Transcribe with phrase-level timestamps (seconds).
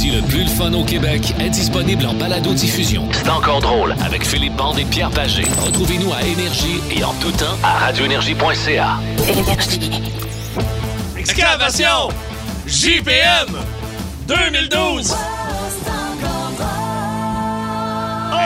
[0.00, 3.08] comédie le plus le fun au Québec est disponible en balado-diffusion.
[3.12, 5.44] C'est encore drôle avec Philippe Bande et Pierre Pagé.
[5.64, 8.98] Retrouvez-nous à Énergie et en tout temps à radioénergie.ca.
[11.16, 12.08] Excavation
[12.66, 13.56] JPM
[14.26, 15.14] 2012.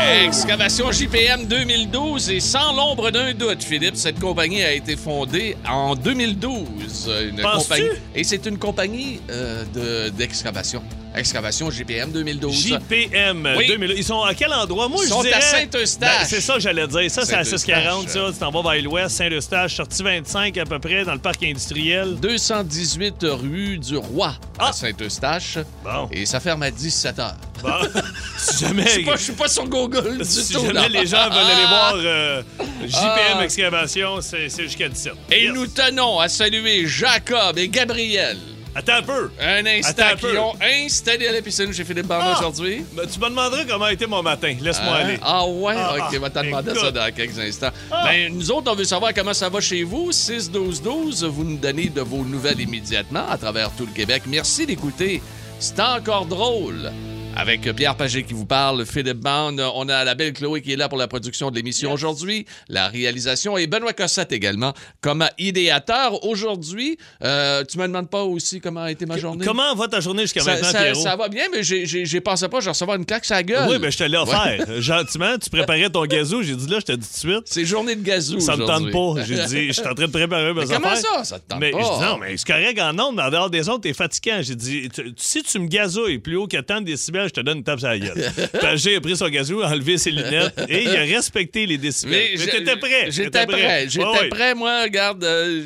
[0.03, 5.95] Excavation JPM 2012 et sans l'ombre d'un doute, Philippe, cette compagnie a été fondée en
[5.95, 7.11] 2012.
[7.31, 7.85] Une compagnie
[8.15, 10.83] et c'est une compagnie euh, de- d'excavation.
[11.17, 12.53] Excavation JPM 2012.
[12.67, 13.69] JPM Oui.
[13.69, 13.95] 2000.
[13.97, 14.89] Ils sont à quel endroit?
[14.89, 15.35] Moi, Ils je sont dirais...
[15.37, 16.19] à Saint-Eustache.
[16.23, 17.09] Ben, c'est ça, j'allais dire.
[17.09, 17.61] Ça, c'est à Saint-Eustache.
[17.61, 18.21] 640, ça.
[18.33, 22.17] Tu t'en vas vers l'ouest, Saint-Eustache, sortie 25 à peu près, dans le parc industriel.
[22.21, 24.73] 218 rue du Roi à Ah.
[24.73, 25.59] Saint-Eustache.
[25.85, 26.09] Bon.
[26.11, 27.33] Et ça ferme à 17 h.
[27.63, 27.71] Bon.
[28.37, 30.65] si jamais, Je suis pas, je suis pas sur Google du si tout.
[30.65, 32.43] jamais les gens veulent aller voir euh,
[32.87, 33.45] JPM Ah.
[33.45, 35.13] Excavation, c'est jusqu'à 17.
[35.31, 35.53] Et Yes.
[35.55, 38.39] nous tenons à saluer Jacob et Gabriel.
[38.77, 39.31] Attends un peu.
[39.41, 40.37] Un instant un qui peu.
[40.37, 42.39] ont installé à la piscine chez Philippe Bardin Ah.
[42.41, 42.85] aujourd'hui.
[42.93, 44.53] Ben, tu me demanderas comment a été mon matin.
[44.61, 45.01] Laisse-moi Hein?
[45.05, 45.19] aller.
[45.23, 45.75] Ah ouais?
[45.77, 47.71] Ah, OK, on va t'en demander ça dans quelques instants.
[47.93, 48.03] Ah.
[48.07, 50.11] Ben, nous autres, on veut savoir comment ça va chez vous.
[50.11, 54.25] 6-12-12, vous nous donnez de vos nouvelles immédiatement à travers tout le Québec.
[54.27, 55.23] Merci d'écouter.
[55.61, 56.91] C'est encore drôle.
[57.37, 60.77] Avec Pierre Pagé qui vous parle, Philippe Bond, on a la belle Chloé qui est
[60.77, 66.25] là pour la production de l'émission aujourd'hui, la réalisation et Benoît Cossette également comme idéateur.
[66.25, 69.45] Aujourd'hui, euh, tu me demandes pas aussi comment a été ma journée?
[69.45, 71.01] Comment va ta journée jusqu'à ça, maintenant, ça- Pierrot?
[71.03, 73.69] ça va bien, mais j'ai- pensé pas je recevoir une claque sur la gueule.
[73.69, 74.65] Oui, ben je te l'ai offert.
[74.81, 76.43] Gentiment, tu préparais ton gazou.
[76.43, 77.43] J'ai dit là, je te dis tout de suite.
[77.47, 79.25] C'est journée de gazou Ça me tente pas.
[79.27, 81.03] J'ai dit, je suis en train de préparer mes Mais comment affaires.
[81.17, 81.79] ça, ça te tente mais pas?
[81.79, 84.39] je dis, non, mais c'est correct en ondes, mais en dehors des ondes, t'es fatigant.
[84.41, 87.59] J'ai dit, si tu me gazouilles plus haut que tant de décibels, je te donne
[87.59, 88.33] une tape sur la gueule.
[88.61, 92.15] Pagé a pris son gazou, a enlevé ses lunettes et il a respecté les décibels.
[92.15, 93.11] Mais, j'ai- t'étais prêt.
[93.11, 93.87] J'étais prêt.
[93.89, 94.83] J'étais prêt, moi.
[94.83, 95.65] Regarde, euh,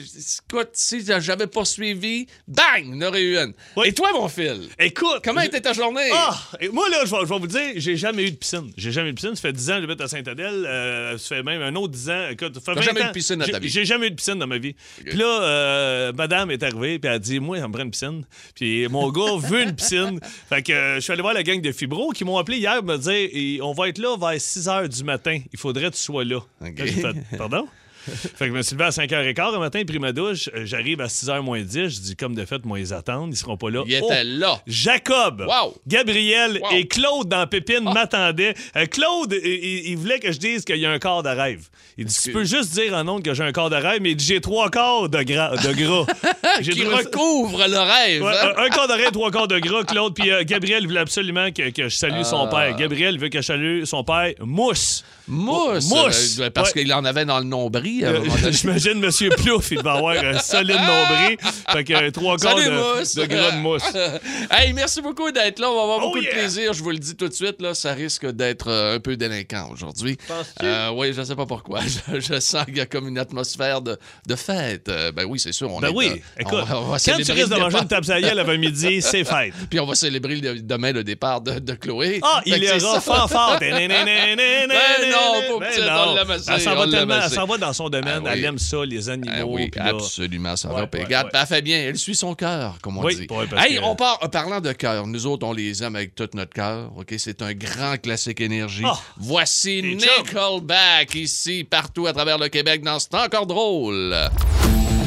[0.50, 3.53] écoute, si j'avais poursuivi, bang, il y aurait eu une.
[3.77, 3.89] Oui.
[3.89, 4.69] Et toi, mon fil?
[4.78, 5.20] Écoute.
[5.25, 6.11] Comment était ta journée?
[6.12, 6.39] Ah!
[6.61, 8.71] Et moi, là, je vais, vous dire, j'ai jamais eu de piscine.
[8.77, 9.34] J'ai jamais eu de piscine.
[9.34, 10.65] Ça fait 10 ans que j'habite à Saint-Adèle.
[10.66, 12.28] Euh, ça fait même un autre 10 ans.
[12.31, 13.69] Écoute, ça fait T'as 20 jamais eu de piscine dans ta vie?
[13.69, 14.75] J'ai jamais eu de piscine dans ma vie.
[15.04, 17.91] Puis là, euh, madame est arrivée, puis elle a dit, moi, ça me prend une
[17.91, 18.25] piscine.
[18.54, 20.21] Puis mon gars veut une piscine.
[20.49, 22.97] Fait que je suis allé voir la gang de Fibro qui m'ont appelé hier me
[22.97, 25.38] dire, on va être là vers 6 h du matin.
[25.53, 26.36] Il faudrait que tu sois là.
[26.36, 26.78] OK.
[26.78, 27.66] Là, j'ai fait, pardon?
[28.37, 30.49] Fait que je me suis levé à 5h15 le matin, pris ma douche.
[30.55, 31.89] Euh, J'arrive à 6h moins 10.
[31.89, 33.33] Je dis, comme de fait, moi, ils attendent.
[33.33, 33.83] Ils seront pas là.
[33.87, 34.07] Il Oh!
[34.11, 34.61] était là.
[34.67, 35.75] Jacob, Wow.
[35.87, 36.77] Gabriel Wow.
[36.77, 38.55] et Claude dans Pépine m'attendaient.
[38.77, 41.69] Euh, Claude, il, il- voulait que je dise qu'il y a un corps de rêve.
[41.97, 44.11] Il dit Tu peux juste dire en nom que j'ai un corps de rêve, mais
[44.13, 46.07] il dit J'ai trois corps de, gras, de gras.
[46.61, 48.23] J'ai Qui recouvre le rêve.
[48.23, 48.53] Ouais, hein?
[48.57, 50.15] un, un quart de rêve, trois quarts de gras, Claude.
[50.15, 52.51] Puis euh, Gabriel voulait absolument que, que je salue son Ah.
[52.51, 52.77] père.
[52.77, 55.05] Gabriel veut que je salue son père, Mousse.
[55.27, 55.91] Mousse?
[55.91, 56.41] Mousse.
[56.55, 56.83] parce Ouais.
[56.83, 57.97] qu'il en avait dans le nombril.
[58.04, 58.22] Euh.
[58.50, 61.36] J'imagine Monsieur Plouf, il va avoir un solide nombril.
[61.72, 63.82] Fait que euh, trois quarts de, gras de mousse.
[64.50, 65.70] hey, merci beaucoup d'être là.
[65.70, 66.32] On va avoir Oh, beaucoup yeah.
[66.32, 66.72] de plaisir.
[66.72, 69.69] Je vous le dis tout de suite, là, ça risque d'être euh, un peu délinquant
[69.72, 70.16] aujourd'hui.
[70.62, 71.81] Euh, oui, je sais pas pourquoi.
[72.12, 74.88] Je, je sens qu'il y a comme une atmosphère de, de fête.
[74.88, 75.72] Euh, ben oui, c'est sûr.
[75.72, 77.54] On Ben est, oui, euh, écoute, on va- on va quand célébrer tu risques le
[77.56, 78.16] de manger départ.
[78.16, 79.54] une gueule avant midi, c'est fête.
[79.70, 82.20] Puis on va célébrer le- demain le départ de, de Chloé.
[82.22, 83.00] Ah, Fait il y c'est aura ça.
[83.00, 83.59] fanfare.
[83.59, 87.72] Ben non, pauvre petite, on l'a massé, Elle s'en va tellement, elle s'en va dans
[87.72, 88.15] son domaine.
[88.19, 88.31] Ah oui.
[88.34, 89.34] Elle aime ça, les animaux.
[89.37, 90.88] Ah oui, puis là- absolument, ça Ouais, va.
[90.93, 91.41] ouais, regarde, ouais.
[91.41, 91.78] elle fait bien.
[91.78, 93.22] Elle suit son cœur, comme on Oui, dit.
[93.56, 96.28] hey, que- on part, en parlant de cœur, nous autres, on les aime avec tout
[96.34, 96.91] notre cœur.
[96.97, 98.82] OK, c'est un grand classique énergie.
[98.87, 99.82] Ah, Voici.
[99.82, 104.15] Nickelback ici, partout à travers le Québec, dans C'est encore drôle.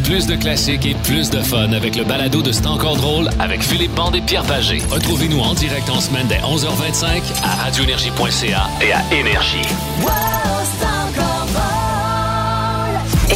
[0.04, 3.62] Plus de classiques et plus de fun avec le balado de C'est encore drôle avec
[3.62, 4.80] Philippe Bande et Pierre Pagé.
[4.90, 9.62] Retrouvez-nous en direct en semaine dès 11h25 à radioénergie.ca et à Énergie.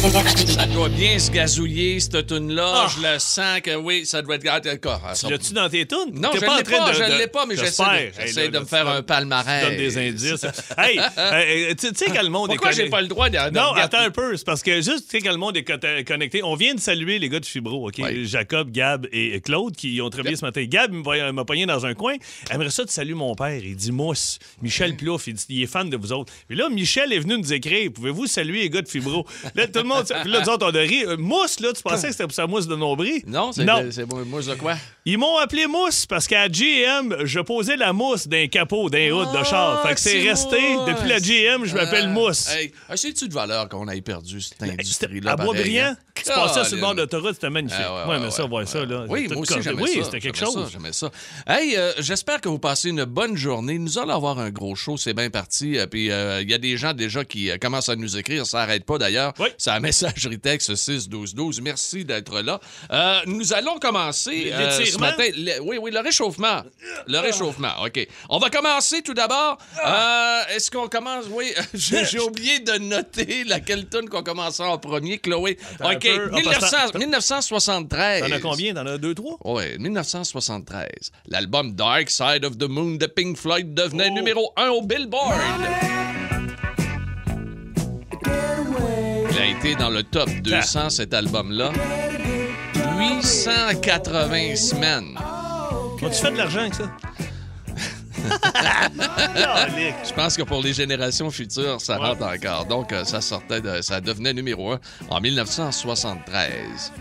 [0.06, 2.72] Ça doit bien se gazouiller, cette tune-là.
[2.76, 2.88] Ah.
[2.94, 5.00] Je le sens que oui, ça doit être d'accord.
[5.18, 6.12] Tu l'as-tu dans tes tunes?
[6.14, 8.40] Non, je ne l'ai pas, je ne l'ai pas, mais j'essaie de.
[8.40, 9.64] Hey, de là, me faire un palmarès.
[9.64, 10.44] Tu donnes des indices.
[10.78, 13.50] hey, euh, euh, tu sais quand le monde Pourquoi est j'ai pas le droit de...
[13.50, 14.36] Non, attends un peu.
[14.36, 15.74] C'est parce que juste, tu sais, quand le monde est co-
[16.06, 18.00] connecté, on vient de saluer les gars de Fibro, OK?
[18.22, 20.64] Jacob, Gab et Claude qui ont travaillé ce matin.
[20.66, 22.14] Gab m'a m'a pogné dans un coin.
[22.52, 23.60] Aimerait ça, tu salues mon père.
[23.60, 24.38] Il dit Mousse.
[24.62, 26.32] Michel Plouf, il dit il est fan de vous autres.
[26.46, 29.26] Puis là, Michel est venu nous écrire Pouvez-vous saluer les gars de Fibro?
[29.56, 29.95] Là, tout le monde.
[30.04, 31.04] Puis là, nous autres, on a ri.
[31.04, 33.22] Euh, Mousse, là, tu pensais que c'était pour sa mousse de nombril?
[33.26, 33.82] Non, c'est Non.
[33.90, 34.74] c'est moi, de quoi?
[35.08, 39.32] Ils m'ont appelé Mousse parce qu'à GM, je posais la mousse d'un capot, d'un route
[39.38, 39.80] de char.
[39.86, 40.56] Fait que c'est c'est resté.
[40.88, 42.48] Depuis la GM, je m'appelle Ah, Mousse.
[42.48, 45.30] Hey, ah, c'est-tu de valeur qu'on ait perdu cette C'était industrie-là?
[45.32, 47.78] à Boisbriand, tu passais sur le bord de l'autoroute, c'était magnifique.
[47.80, 48.84] Ah, ouais, ouais, ça, voir ça.
[48.84, 49.04] Là.
[49.08, 50.04] Oui, moi aussi, j'aimais Oui, ça.
[50.06, 50.70] c'était quelque chose.
[50.72, 51.10] J'aimais ça.
[51.46, 53.78] Hey, euh, j'espère que vous passez une bonne journée.
[53.78, 55.78] Nous allons avoir un gros show, c'est bien parti.
[55.78, 58.44] Euh, Puis euh, il y a des gens déjà qui euh, commencent à nous écrire.
[58.44, 59.34] Ça n'arrête pas d'ailleurs.
[59.38, 59.50] Oui.
[59.56, 61.60] Ça a messagerie texte 6-12-12.
[61.62, 62.58] Merci d'être là.
[62.90, 65.06] Euh, nous allons commencer euh, ce L'étirement?
[65.06, 65.30] matin.
[65.36, 66.62] le- oui, oui, le réchauffement.
[67.06, 68.06] Le réchauffement, OK.
[68.28, 69.58] On va commencer tout d'abord.
[69.84, 71.24] Euh, Est-ce qu'on commence?
[71.30, 75.58] Oui, j'ai oublié de noter laquelle tune qu'on commence en premier, Chloé.
[75.74, 76.30] Attends un OK, peu.
[76.32, 78.22] Ah, 1900 parce que- 1973.
[78.28, 78.74] T'en as combien?
[78.74, 79.36] T'en as deux, trois?
[79.44, 80.88] Oui, 1973.
[81.28, 84.14] L'album Dark Side of the Moon de Pink Floyd devenait Oh.
[84.14, 85.34] numéro 1 au Billboard.
[89.30, 91.72] Il a été dans le top 200, cet album-là.
[93.14, 95.16] 880 semaines.
[96.02, 96.90] As-tu fait de l'argent avec ça?
[100.04, 102.08] Je pense que pour les générations futures, ça Ouais.
[102.08, 102.64] rentre encore.
[102.66, 104.80] Donc, euh, ça sortait de, ça devenait numéro 1
[105.10, 106.92] en 1973.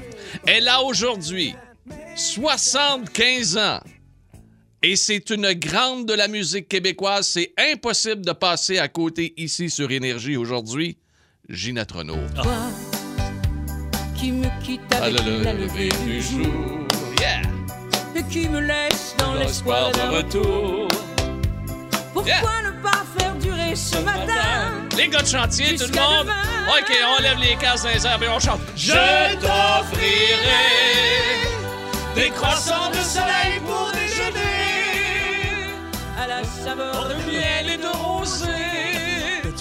[0.46, 1.56] Elle a aujourd'hui
[2.16, 3.80] 75 ans.
[4.84, 7.26] Et c'est une grande de la musique québécoise.
[7.28, 10.98] C'est impossible de passer à côté ici sur Énergie aujourd'hui.
[11.50, 12.18] Gina Trono.
[14.16, 16.86] Qui me quitte À avec le la levée du jour.
[17.20, 17.42] Yeah!
[18.16, 20.88] et qui me laisse dans l'espoir d'un retour.
[22.14, 22.42] Pourquoi Yeah.
[22.64, 26.24] ne pas faire durer ce matin Les gars de chantier, tout le monde.
[26.26, 26.34] demain?
[26.80, 28.62] OK, on lève les cases dans les airs et on chante.
[28.76, 28.94] Je
[29.36, 30.66] t'offrirai
[32.16, 34.40] des croissants de soleil pour déjeuner,
[36.18, 37.16] à la saveur de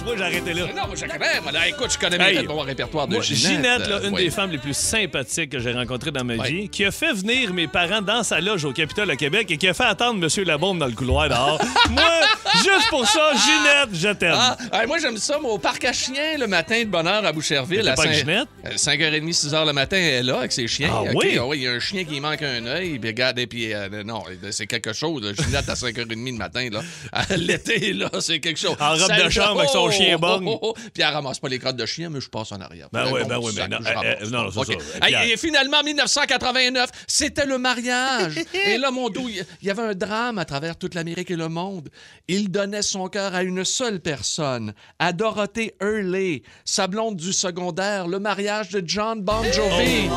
[0.05, 0.61] vois, j'ai arrêté là.
[0.75, 1.41] Non, moi, je connais.
[1.41, 2.37] Moi, là, écoute, je connais Hey.
[2.39, 3.41] mes bon répertoire de Moi, Ginette.
[3.41, 6.49] Ginette, là, euh, une des femmes les plus sympathiques que j'ai rencontrées dans ma Ouais.
[6.49, 9.57] vie, qui a fait venir mes parents dans sa loge au Capitole à Québec et
[9.57, 10.43] qui a fait attendre M.
[10.45, 11.59] Labombe dans le couloir dehors.
[11.91, 12.21] Moi,
[12.55, 14.33] juste pour ça, Ginette, je t'aime.
[14.35, 17.25] Ah, hey, moi, j'aime ça, moi, au parc à chiens, le matin de bonne heure
[17.25, 17.87] à Boucherville.
[17.87, 18.47] À pas avec Ginette?
[18.75, 20.89] 5h30, 6h le matin, elle est là avec ses chiens.
[20.91, 21.37] Ah oui?
[21.39, 23.73] ah oui, il y a un chien qui manque un œil, puis regarde, et puis
[23.73, 25.23] euh, non, c'est quelque chose.
[25.23, 25.31] là.
[25.33, 26.81] Ginette à 5h30 le matin, là.
[27.37, 28.75] L'été, là, c'est quelque chose.
[28.79, 30.43] En robe de chambre avec son chien bong.
[30.47, 30.73] oh, oh.
[30.93, 32.87] Puis elle ramasse pas les crottes de chien, mais je passe en arrière.
[32.91, 34.61] Ben bon, ben sac, mais non, euh, euh, non, pas.
[34.65, 34.81] c'est OK.
[35.01, 35.25] ça.
[35.25, 38.35] Et finalement, 1989, c'était le mariage.
[38.53, 41.49] et là, mon dos, il y avait un drame à travers toute l'Amérique et le
[41.49, 41.89] monde.
[42.27, 48.07] Il donnait son cœur à une seule personne, à Dorothée Hurley, sa blonde du secondaire,
[48.07, 50.09] le mariage de John Bon Jovi.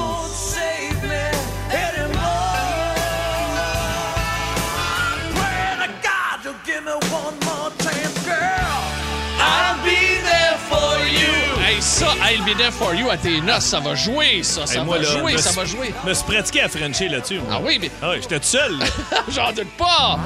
[12.17, 14.67] Ça, I'll be there for you à tes noces, ça va jouer, ça.
[14.67, 15.93] Ça Hey, moi, va là, jouer, ça va jouer.
[16.05, 17.41] me suis pratiqué à Frencher là-dessus.
[17.51, 18.73] Ah oui, mais Ah oui, j'étais tout seul.
[19.29, 20.19] j'en doute pas.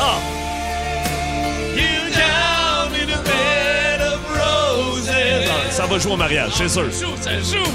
[0.00, 0.18] Ah.
[1.74, 5.08] You down in a bed of roses.
[5.10, 6.86] Ah, Ça va jouer au mariage, c'est sûr.
[6.92, 7.70] Ça joue, ça joue.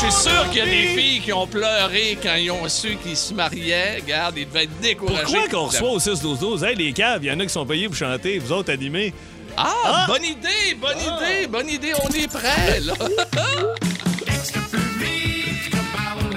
[0.00, 3.16] Suis sûr qu'il y a des filles qui ont pleuré quand ils ont su qu'ils
[3.16, 3.96] se mariaient.
[3.96, 5.24] Regarde, ils devaient être découragés.
[5.24, 6.64] Pourquoi qu'on reçoit au 6-12-12?
[6.64, 9.12] Hey, les caves, il y en a qui sont payés pour chanter, vous autres animés.
[9.56, 11.92] Ah, bonne idée, bonne idée, bonne idée.
[12.02, 12.94] On est prêts, là.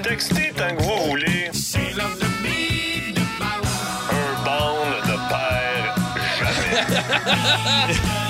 [0.03, 1.49] Textez Tango roulé.
[4.09, 5.95] Un bande de père
[6.39, 7.99] jamais.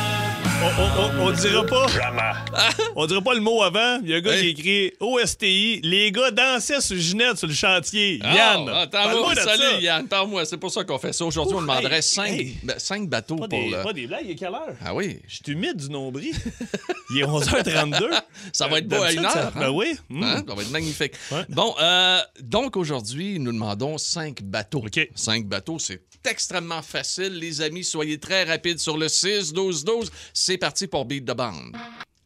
[0.65, 1.87] On, on- dira pas.
[1.89, 2.21] Jamais.
[2.95, 3.99] On dira pas le mot avant.
[4.03, 4.53] Il y a un gars Hey.
[4.53, 5.81] qui écrit OSTI.
[5.83, 8.19] Les gars dansaient sur Ginette sur le chantier.
[8.19, 8.69] Yann.
[8.71, 9.79] Ah, parle-moi attends-moi, salut ça.
[9.81, 10.45] Yann, parle-moi.
[10.45, 11.25] C'est pour ça qu'on fait ça.
[11.25, 12.57] Aujourd'hui, on demanderait Hey, cinq, hey.
[12.77, 13.83] cinq bateaux Pas pour des, le...
[13.83, 14.73] pas des blagues, il est quelle heure?
[14.85, 16.33] Ah oui, Je suis humide du nombril.
[17.13, 18.09] Il est 11h32.
[18.53, 19.31] ça va être beau à une heure.
[19.31, 19.59] ça- hein?
[19.59, 19.93] Ben oui.
[20.09, 20.23] Mm.
[20.23, 20.43] Hein?
[20.47, 21.13] Ça va être magnifique.
[21.31, 21.43] Ouais.
[21.49, 24.79] Bon, euh, donc aujourd'hui, nous demandons cinq bateaux.
[24.85, 25.09] OK.
[25.13, 27.33] Cinq bateaux, c'est extrêmement facile.
[27.39, 30.09] Les amis, soyez très rapides sur le 6-12-12.
[30.33, 31.71] C'est parti pour Beat the Band.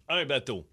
[0.10, 0.66] Un bateau,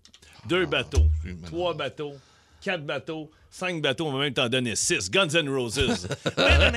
[0.47, 2.15] deux bateaux, mais trois bateaux,
[2.63, 5.11] quatre bateaux, cinq bateaux, on va même t'en donner six.
[5.11, 6.07] Guns N' Roses.
[6.37, 6.71] On va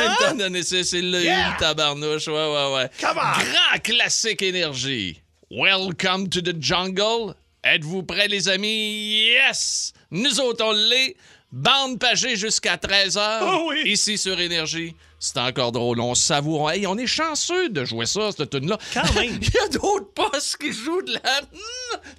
[0.00, 2.26] même t'en donner ça, c'est le le tabarnouche.
[2.28, 2.90] Ouais, ouais, ouais.
[3.00, 3.38] Come on!
[3.38, 5.20] Grand classique énergie.
[5.50, 7.34] Welcome to the jungle.
[7.64, 9.28] Êtes-vous prêts, les amis?
[9.28, 9.92] Yes!
[10.10, 11.16] Nous autres, on l'est.
[11.52, 13.40] Bande pagée jusqu'à 13h.
[13.42, 13.82] Oh oui!
[13.84, 14.94] Ici sur Énergie.
[15.18, 16.00] C'est encore drôle.
[16.00, 16.70] On savoure.
[16.70, 18.78] Hey, on est chanceux de jouer ça, cette tune-là.
[18.94, 19.38] Quand même.
[19.40, 21.20] Il y a d'autres postes qui jouent de la.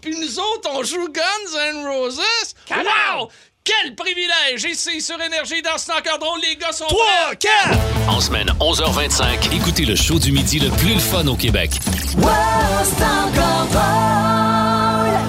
[0.02, 2.22] Puis nous autres, on joue Guns N' Roses.
[2.70, 3.30] Wow!
[3.64, 4.64] Quel privilège!
[4.70, 7.38] Ici sur Énergie, dans C'est encore drôle, les gars sont Trois, prêts.
[7.38, 7.80] quatre!
[8.10, 11.72] En semaine 11h25, écoutez le show du midi le plus le fun au Québec.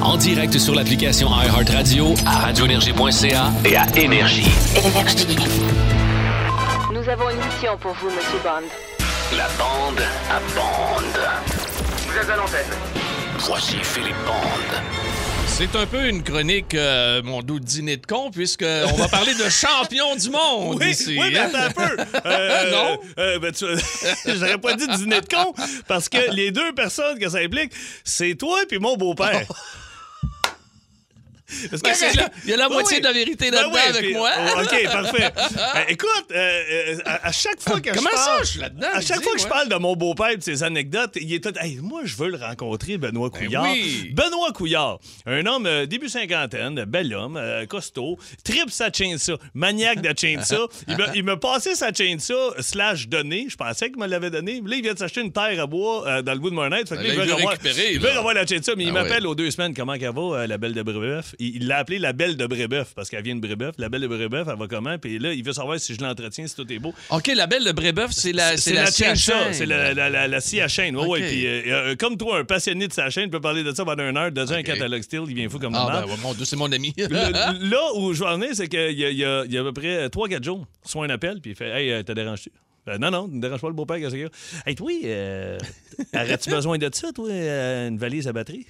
[0.05, 4.47] En direct sur l'application iHeartRadio, à radioénergie.ca et à Énergie.
[6.93, 8.67] Nous avons une mission pour vous, Monsieur Bond.
[9.37, 11.05] La bande à bande.
[12.07, 12.67] Vous êtes à l'antenne.
[13.39, 14.81] Voici Philippe Bande.
[15.47, 19.49] C'est un peu une chronique, euh, mon doux dîner de con, puisqu'on va parler de
[19.49, 21.17] champion du monde Oui, ici.
[21.19, 21.49] oui, mais hein?
[21.53, 21.97] attends un peu.
[22.27, 22.99] Euh, Non?
[23.19, 23.65] euh, ben, tu-
[24.27, 25.55] J'aurais pas dit dîner de con,
[25.87, 27.73] parce que les deux personnes que ça implique,
[28.05, 29.47] c'est toi et mon beau-père.
[31.71, 33.01] Parce que Ben, c'est la- il y a la moitié oui.
[33.03, 34.31] de la vérité Ben là-dedans oui, avec puis- moi.
[34.39, 35.25] oh, OK, parfait.
[35.37, 38.45] Euh, écoute, euh, euh, à, à chaque fois que Comment je ça, parle...
[38.45, 40.43] je suis là-dedans, À chaque dis, fois que je parle de mon beau-père et de
[40.43, 41.53] ses anecdotes, il est tout...
[41.61, 43.63] Hey, moi, je veux le rencontrer, Benoît Couillard.
[43.65, 44.11] Ben oui.
[44.15, 50.01] Benoît Couillard, un homme euh, début cinquantaine, bel homme, euh, costaud, tripe sa chainsaw, maniaque
[50.01, 50.69] de chainsaw.
[50.89, 53.47] il m'a- il m'a passé sa chainsaw slash donné.
[53.51, 54.63] Je pensais qu'il me l'avait donné.
[54.65, 56.89] Là, il vient de s'acheter une terre à bois euh, dans le bout de.
[56.89, 58.17] Fait que Ben il veut revoir, récupérer, il veut là.
[58.17, 59.29] revoir la chainsaw, mais il m'appelle ouais.
[59.29, 59.75] aux deux semaines.
[59.75, 61.35] Comment qu'elle va, euh, la belle de Brébeuf?
[61.55, 63.75] Il l'a appelée la belle de Brébeuf parce qu'elle vient de Brébeuf.
[63.79, 64.99] La belle de Brébeuf, elle va comment?
[64.99, 66.95] Puis là, il veut savoir si je l'entretiens, si tout est beau.
[67.11, 69.53] OK, la belle de Brébeuf, c'est la, c'est la, scie à chainsaw, chaîne.
[69.55, 70.97] C'est la, la, la, la scie à chaîne.
[70.97, 71.11] Ouais, OK.
[71.13, 71.29] ouais.
[71.29, 74.09] Puis, euh, euh, comme toi, un passionné de sa chaîne, peut parler de ça pendant
[74.09, 74.31] une heure.
[74.33, 74.65] Dans un OK.
[74.65, 76.93] catalogue style, il vient fou comme Ah, ben, ouais, mon Dieu, c'est mon ami.
[76.97, 79.61] Le- là où je vais en venir, c'est qu'il y, y a, il y a
[79.61, 82.51] à peu près 3-4 jours, reçois un appel, puis il fait Hey, euh, t'as dérangé
[82.89, 84.31] Euh, non, non, ne dérange pas le beau-père, qu'est-ce qu'il y a?
[84.67, 85.59] Hey, toi, euh,
[86.15, 88.67] aurais-tu besoin de ça, toi, une valise à batterie?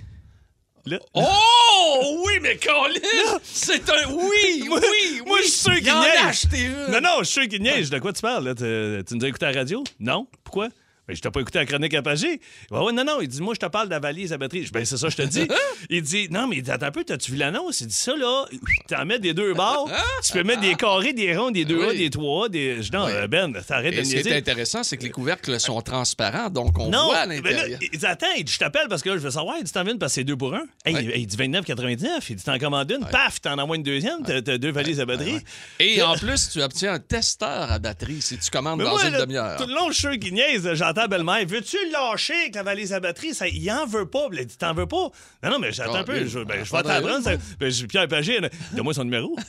[0.87, 2.23] Là, Oh!
[2.27, 3.39] Oui, mais Colin!
[3.43, 4.11] C'est un.
[4.11, 4.65] Oui!
[4.69, 5.23] Moi- oui!
[5.27, 5.43] moi, oui.
[5.45, 6.25] je suis sûr qu'il niaise.
[6.27, 6.87] acheté une.
[6.93, 7.89] Non, non, je suis sûr qu'il niaise.
[7.91, 8.45] De quoi tu parles?
[8.45, 8.55] Là?
[8.55, 9.83] Tu, tu nous as écouté à la radio?
[10.01, 10.27] Non?
[10.45, 10.69] Pourquoi?
[11.07, 12.41] Ben, je t'ai pas écouté la chronique à Pagé.
[12.71, 13.21] Ouais, ouais, non, non.
[13.21, 14.61] Il dit, moi, je te parle de la valise à batterie.
[14.61, 15.47] Je dis, Ben, c'est ça, je te dis.
[15.91, 17.83] Il dit, non, mais attends un peu, t'as-tu vu l'annonce?
[17.83, 18.47] Il dit, ça, là,
[18.89, 19.91] t'en mets des deux bords.
[20.25, 21.87] tu peux mettre des carrés, des ronds, des deux Oui.
[21.89, 22.49] A, des trois A.
[22.49, 22.77] Des...
[22.77, 23.13] Je dis, non, Oui.
[23.13, 26.49] euh, Ben, t'arrêtes de Et ce qui est intéressant, c'est que les couvercles sont transparents,
[26.49, 27.79] donc on Non, voit à mais l'intérieur.
[27.83, 29.57] il dit, attends, il dit, je t'appelle parce que là, je veux savoir.
[29.59, 30.63] Il dit, t'en viens parce que c'est deux pour un?
[30.87, 32.09] Hey, il, dit 29,99.
[32.31, 35.39] Il dit, t'en commandes une, paf, t'en envoies une deuxième, t'as deux valises à batterie.
[35.81, 39.19] Et en plus, tu obtiens un testeur à batterie si tu commandes Mais dans une
[39.19, 39.59] demi-heure.
[39.59, 40.73] Tout le long, je suis niaise.
[40.95, 41.45] J'entends la belle-mère.
[41.49, 43.35] Veux-tu lâcher avec la valise à batterie?
[43.35, 44.29] Ça, il en veut pas.
[44.33, 45.11] Elle dit, t'en veux pas?
[45.43, 46.13] Non, non, mais j'attends Ah, un peu.
[46.21, 46.29] oui.
[46.29, 47.25] Je, ben, je vais t'apprendre.
[47.25, 48.39] ça- Ben, j'ai Pierre Pagé.
[48.73, 49.37] Donne-moi son numéro.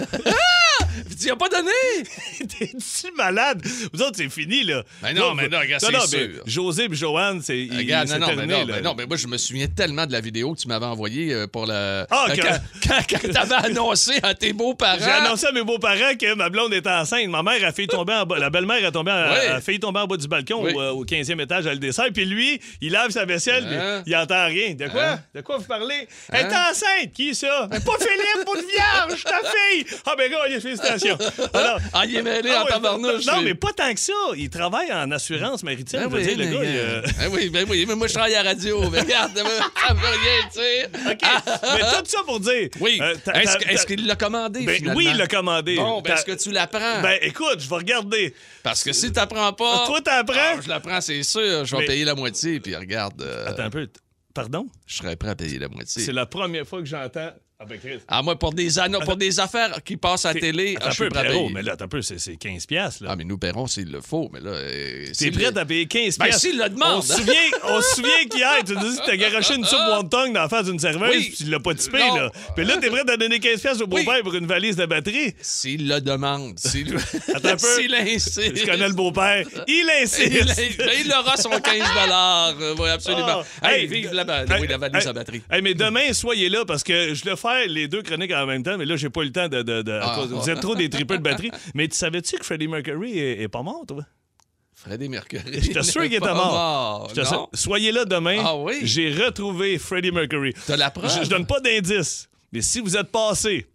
[1.19, 1.71] Tu as pas donné?
[2.39, 3.61] T'es-tu malade?
[3.93, 4.83] Vous autres, c'est fini, là.
[5.01, 6.41] Ben non, mais non, regarde, c'est mais sûr.
[6.45, 7.57] José et Joanne, c'est.
[7.59, 10.11] ils- Regarde, non, non, mais non, mais non, mais moi, je me souviens tellement de
[10.13, 12.05] la vidéo que tu m'avais envoyée euh, pour le.
[12.09, 14.97] Ah, euh, quand, quand, quand t'avais annoncé à tes beaux-parents.
[14.99, 17.27] J'ai annoncé à mes beaux-parents que ma blonde était enceinte.
[17.27, 18.37] Ma mère a failli tomber en bas.
[18.39, 19.47] La belle-mère a, tombé en- Oui.
[19.47, 20.73] a failli tomber en bas du balcon Oui.
[20.73, 22.05] au, euh, au 15e étage, elle le dessert.
[22.13, 24.03] Puis lui, il lave sa vaisselle, puis Hein?
[24.05, 24.73] il entend rien.
[24.73, 25.03] De quoi?
[25.03, 25.19] Hein?
[25.33, 26.07] De quoi vous parlez?
[26.31, 26.65] Elle est Hein?
[26.71, 27.13] enceinte!
[27.13, 27.67] Qui ça?
[27.71, 29.85] Mais pas Philippe, pas de vierge, ta fille!
[30.05, 31.17] Ah, ben, gars, félicitations.
[31.53, 33.25] Alors, Ah, il est mêlé ah en ouais, tabarnouche.
[33.25, 34.13] Non, mais pas tant que ça.
[34.37, 36.01] Il travaille en assurance maritime.
[36.07, 38.13] Ben oui, dire, le gars, il, euh, euh, ben oui, ben oui, mais moi je
[38.13, 38.89] travaille à la radio.
[38.89, 40.89] Mais regarde, ça me veut rien dire.
[41.11, 41.43] OK.
[41.73, 42.69] mais tout ça pour dire.
[42.79, 42.99] Oui.
[43.01, 44.97] euh, Est-ce qu'il l'a commandé Ben, finalement?
[44.97, 45.75] oui, il l'a commandé.
[45.75, 47.01] Bon, ben, est-ce que tu l'apprends?
[47.01, 48.33] Ben, écoute, je vais regarder.
[48.63, 49.83] Parce que si t'apprends pas.
[49.85, 50.35] Toi, t'apprends?
[50.57, 51.65] Ah, je l'apprends, c'est sûr.
[51.65, 53.87] Je vais Mais- payer la moitié, puis regarde, euh, Attends un peu.
[54.33, 54.67] Pardon?
[54.85, 56.01] je serais prêt à payer la moitié.
[56.03, 57.31] C'est la première fois que j'entends.
[57.57, 57.79] Ah, ben.
[58.09, 60.87] Ah, moi, pour des, anno- pour des affaires qui passent à la télé, Attends ah,
[60.87, 61.49] un je suis peu, prêt à payer.
[61.53, 63.11] mais là, attends un peu, c'est c'est 15 piastres, là.
[63.13, 64.49] Ah, mais nous paierons s'il le faut, mais là.
[64.49, 66.41] euh, T'es s'il prêt le- à payer 15 Ben, piastres?
[66.41, 66.97] s'il le demande.
[66.97, 67.33] On se souvient,
[67.63, 70.49] on se souvient qu'hier, tu nous dis que t'as garoché une soupe wonton dans la
[70.49, 71.29] face d'une serveuse, Oui.
[71.29, 72.15] puis tu l'as pas typé, Non.
[72.15, 72.31] là.
[72.57, 75.33] Puis là, t'es prêt à donner 15 piastres au beau-père pour une valise de batterie?
[75.41, 76.59] S'il le demande.
[76.59, 76.93] S'il
[77.33, 77.57] Attends un peu.
[77.79, 78.57] S'il insiste.
[78.57, 79.45] Je connais le beau-père.
[79.65, 80.77] Il Il, insiste.
[80.77, 83.43] ben, il aura son 15 euh, Oui, absolument.
[83.61, 83.73] Ah.
[83.77, 85.41] hey, vive la, ba- hey, oui, la valise hey, à batterie.
[85.49, 88.63] Hey, mais demain, soyez là parce que je vais faire les deux chroniques en même
[88.63, 89.61] temps, mais là, j'ai pas eu le temps de.
[89.61, 90.25] de- de- à Ah.
[90.27, 91.51] vous êtes trop des tripeux de batterie.
[91.73, 94.03] Mais tu savais-tu que Freddie Mercury est, est pas mort, toi?
[94.73, 95.43] Freddie Mercury.
[95.61, 97.11] J'étais sûr qu'il était mort.
[97.53, 98.41] Soyez là demain.
[98.43, 98.79] Ah oui?
[98.83, 100.53] J'ai retrouvé Freddie Mercury.
[100.67, 101.09] T'as la preuve?
[101.17, 103.67] Je, je donne pas d'indice, mais si vous êtes passé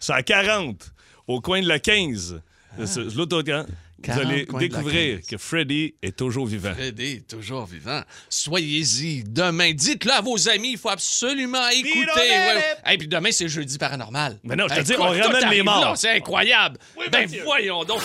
[0.00, 0.92] sur la 40,
[1.26, 2.40] au coin de la 15,
[2.86, 3.64] sur l'autocamp,
[3.98, 5.26] vous 40, allez découvrir 15.
[5.26, 6.72] que Freddie est toujours vivant.
[6.74, 8.00] Freddie est toujours vivant.
[8.28, 9.72] Soyez-y demain.
[9.72, 10.72] Dites-le à vos amis.
[10.72, 11.92] Il faut absolument écouter.
[12.16, 12.58] Ouais.
[12.58, 12.78] it.
[12.86, 14.38] Hey, puis demain, c'est jeudi paranormal.
[14.44, 15.94] Mais non, je te Hey, dis, on ramène les morts.
[15.96, 16.78] C'est incroyable.
[17.10, 17.42] ben Mathieu.
[17.44, 18.00] voyons donc.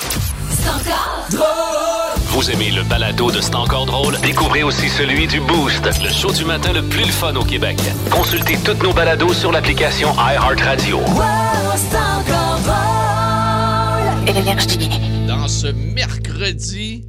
[2.30, 4.18] Vous aimez le balado de C'est encore drôle?
[4.22, 7.78] Découvrez aussi celui du Boost, le show du matin le plus le fun au Québec.
[8.10, 11.02] Consultez toutes nos balados sur l'application iHeartRadio.
[15.28, 17.04] Dans ce mercredi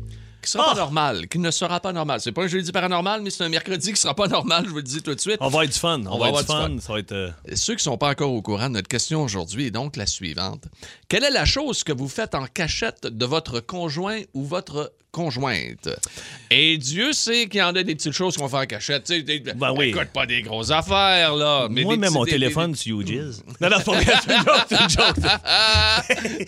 [0.44, 0.74] qui sera Ah!
[0.74, 2.20] pas normal, qui ne sera pas normal.
[2.20, 4.76] C'est pas un jeudi paranormal, mais c'est un mercredi qui sera pas normal, je vous
[4.76, 5.38] le dis tout de suite.
[5.40, 6.00] On va être du fun.
[6.08, 6.76] On, va, être du fun.
[6.80, 7.12] Ça va être.
[7.12, 10.64] euh, Ceux qui sont pas encore au courant, notre question aujourd'hui est donc la suivante.
[11.08, 15.88] Quelle est la chose que vous faites en cachette de votre conjoint ou votre conjointe?
[16.50, 19.04] Et Dieu sait qu'il y en a des petites choses qu'on fait en cachette.
[19.04, 19.88] Tu sais, des- Ben oui.
[19.90, 21.68] Écoute, pas des grosses affaires, là.
[21.70, 23.42] Mais Moi, des même mon des- téléphone sur UGIS.
[23.60, 25.14] Non, non, c'est une joke,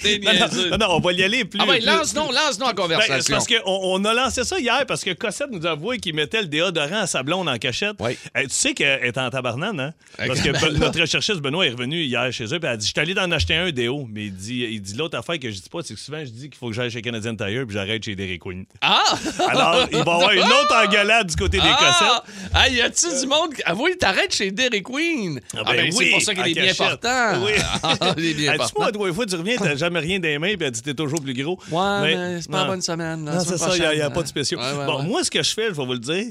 [0.02, 0.32] des- Non,
[0.70, 1.60] non, non, on va y aller plus.
[1.62, 3.36] Ah ouais, plus- lance-nous, lance-nous en Ben, c'est conversation.
[3.36, 6.40] parce qu'on on a lancé ça hier parce que Cossette nous a avoué qu'il mettait
[6.42, 7.96] le déodorant à sa blonde en cachette.
[8.00, 8.16] Oui.
[8.36, 9.92] Eh, tu sais qu'elle est en tabarnane, hein?
[10.26, 12.86] Parce que Ben notre recherchiste Benoît est revenu hier chez eux et elle a dit
[12.86, 14.06] Je suis allé d'en acheter un déo.
[14.12, 16.30] Mais il dit, il dit l'autre affaire que je dis pas, c'est que souvent je
[16.30, 18.64] dis qu'il faut que j'aille chez Canadian Tire puis j'arrête chez Dairy Queen.
[18.80, 19.02] Ah!
[19.48, 22.22] Alors, il va y avoir une autre engueulade du côté des Ah!
[22.24, 22.50] Cossettes.
[22.54, 23.54] Ah, y a-tu du monde?
[23.54, 25.40] qui- Ah oui, t'arrêtes chez Dairy Queen?
[25.56, 27.04] Ah, ben ben, c'est oui, pour ça qu'il est bien cachette.
[27.04, 27.44] important.
[27.44, 27.52] Oui.
[27.82, 30.66] Ah, il est bien moi, trois fois, tu reviens, t'as jamais rien des mains, puis
[30.66, 31.58] elle dit t'es toujours plus gros.
[31.70, 32.64] Ouais, mais, c'est pas non.
[32.64, 33.24] la bonne semaine.
[33.24, 34.58] la Non, semaine c'est ça, il n'y a, pas de spéciaux.
[34.58, 36.26] Ouais, ouais, bon, moi, ce que je fais, je vais vous le dire,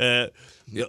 [0.00, 0.28] euh,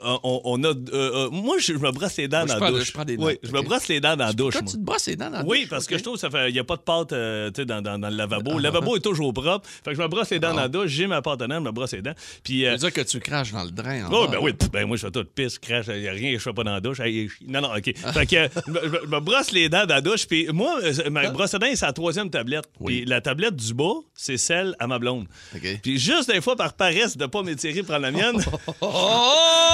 [0.01, 0.67] on, on a.
[0.67, 2.87] euh, euh, moi, je, me brosse les dents Moi, dans la douche.
[2.87, 4.53] je prends des Oui, je me brosse les dents dans la douche.
[4.53, 4.71] Toi, moi.
[4.71, 5.89] tu te brosses les dents dans la Oui, douche, parce ok.
[5.91, 6.49] que je trouve que ça fait.
[6.49, 8.57] Il n'y a pas de pâte euh, dans, dans, dans le lavabo.
[8.57, 9.67] Le lavabo est toujours propre.
[9.67, 11.55] Fait que je me brosse les dents dans la douche, j'ai ma pâte à dents,
[11.55, 12.13] je me brosse les dents.
[12.43, 12.61] Puis.
[12.63, 14.05] Ça euh, veut dire que tu craches dans le drain.
[14.05, 16.11] en Oh, bas, ben oui, ben moi je fais tout pisse, crache, il n'y a
[16.11, 16.99] rien que je fais pas dans la douche.
[17.47, 17.83] Non, non, OK.
[18.13, 18.71] Fait que euh, je
[19.07, 21.85] me- brosse les dents dans la douche, puis moi, euh, ma brosse à dents, c'est
[21.85, 22.65] la troisième tablette.
[22.85, 25.25] Puis la tablette du bas, c'est celle à ma blonde.
[25.83, 28.35] Puis juste des fois, par paresse de pas m'étirer prendre la mienne,
[28.81, 29.33] Oh!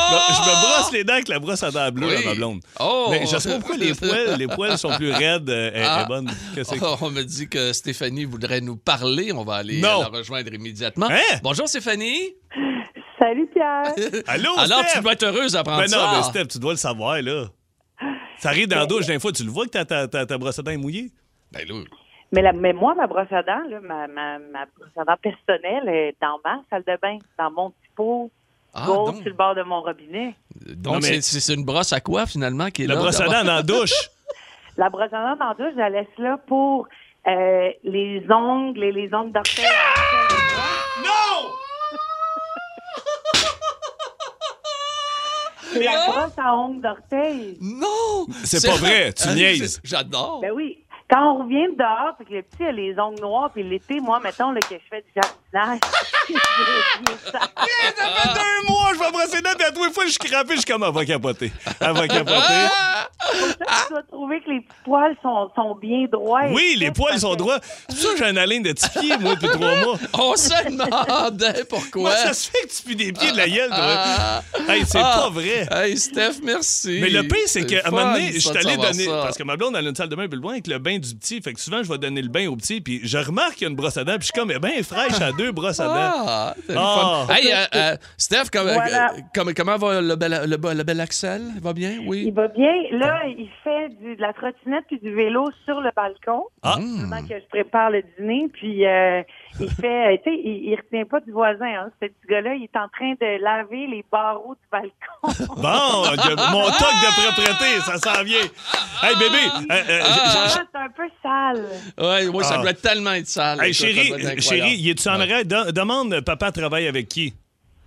[0.09, 2.15] Je me brosse les dents avec la brosse à dents bleue Oui.
[2.23, 2.59] à ma blonde.
[2.79, 3.07] Oh!
[3.09, 6.03] Mais je sais pas pourquoi les poils, les poils sont plus raides euh, et, Ah.
[6.03, 6.29] et bonnes.
[6.55, 9.31] Que Oh, on me dit que Stéphanie voudrait nous parler.
[9.33, 10.01] On va aller Non.
[10.01, 11.07] la rejoindre immédiatement.
[11.09, 11.39] Hein?
[11.43, 12.35] Bonjour, Stéphanie.
[13.19, 13.93] Salut Pierre.
[14.27, 14.93] Allô, Alors, Steph?
[14.97, 16.11] tu dois être heureuse d'apprendre Ben non, ça.
[16.17, 17.45] mais Steph, tu dois le savoir, là.
[18.37, 20.37] Ça arrive dans la douche, des fois, tu le vois que ta, ta, ta, ta
[20.37, 21.09] brosse à dents est mouillée?
[21.53, 21.75] Ben là,
[22.33, 25.15] Mais, la- mais moi, ma brosse à dents, là, ma, ma, ma brosse à dents
[25.21, 28.29] personnelle est dans ma salle de bain, dans mon petit pot
[28.75, 30.35] Ah, gauche donc, sur le bord de mon robinet.
[30.67, 33.01] donc Non, mais- c'est- une brosse à quoi, finalement, qui est La là?
[33.01, 33.93] brosse à dents dans la douche.
[34.77, 36.87] La brosse à dents dans la douche, je la laisse là pour
[37.27, 39.65] euh, les ongles et les ongles d'orteil.
[41.01, 41.49] Non!
[45.71, 47.57] C'est la brosse à ongles d'orteil.
[47.61, 48.25] Non!
[48.43, 49.75] C'est pas vrai, tu niaises.
[49.75, 50.39] C'est- J'adore.
[50.41, 50.79] Ben oui.
[51.09, 53.99] Quand on revient de dehors, fait que le petit a les ongles noirs, puis l'été,
[53.99, 55.07] moi, mettons là, que je fais du
[57.31, 60.19] Ça fait deux mois, je vais brosser les dents, puis à trois fois, je suis
[60.19, 61.51] crampé, je suis comme, elle va capoter.
[61.79, 62.67] Elle va capoter.
[63.31, 66.41] tu dois trouver que les petits poils sont, sont bien droits.
[66.49, 67.59] Oui, les poils sont droits.
[67.89, 69.97] C'est pour ça que j'ai un haleine de petits pieds, moi, depuis trois mois.
[70.13, 72.11] On se demandait pourquoi.
[72.15, 73.69] Ça se fait que tu pues des pieds de la gueule?
[73.69, 73.77] toi?
[73.79, 74.41] Ah.
[74.69, 75.19] Hey, c'est Ah.
[75.23, 75.67] pas vrai.
[75.71, 76.99] Hey, Steph, merci.
[77.01, 79.05] Mais le pire, c'est qu'à un moment donné, je suis allé donner.
[79.05, 79.21] ça.
[79.23, 80.97] Parce que ma blonde, elle a une salle de bain plus loin avec le bain
[80.97, 81.41] du petit.
[81.41, 82.81] Fait que souvent, je vais donner le bain au petit.
[82.81, 84.17] Puis je remarque qu'il y a une brosse à dents.
[84.17, 85.93] Puis je suis comme, eh ben fraîche à deux brosses à dents.
[86.27, 87.25] Ah, c'est Ah.
[87.27, 87.33] fun.
[87.35, 89.11] Hey, euh, euh, Steph, comme- Voilà.
[89.13, 91.41] euh, comme- comment va le bel, le, bel- le bel Axel?
[91.55, 91.91] Il va bien?
[92.01, 92.31] Il Oui.
[92.31, 92.71] va bien.
[92.91, 96.75] Là, il fait du- de la trottinette puis du vélo sur le balcon Ah.
[96.77, 98.47] pendant que je prépare le dîner.
[98.53, 99.21] Puis euh,
[99.59, 101.65] il fait, euh, tu sais, il, il retient pas du voisin.
[101.65, 104.91] Hein, ce petit gars-là, il est en train de laver les barreaux du balcon.
[105.55, 106.03] Bon,
[106.51, 108.37] mon toc de propreté, ça s'en vient.
[109.03, 109.37] Hey, bébé.
[109.71, 111.65] euh, euh, Ah, c'est un peu sale.
[111.97, 112.61] Ouais, ouais, ça Ah.
[112.61, 113.59] doit tellement être sale.
[113.61, 115.43] Hey, Écoute, chérie, chérie, il est-tu en arrêt?
[115.45, 117.33] De- demande, papa travaille avec qui?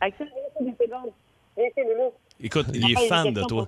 [0.01, 0.29] Axel,
[0.61, 0.73] ici,
[1.79, 2.13] Loulou.
[2.41, 3.67] Écoute, il est une fan de toi.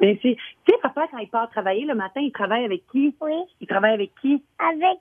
[0.00, 0.36] Merci.
[0.36, 3.14] Tu sais, papa, quand il part travailler le matin, il travaille avec qui?
[3.20, 3.32] Oui.
[3.60, 4.42] Il travaille avec qui?
[4.58, 4.98] Avec.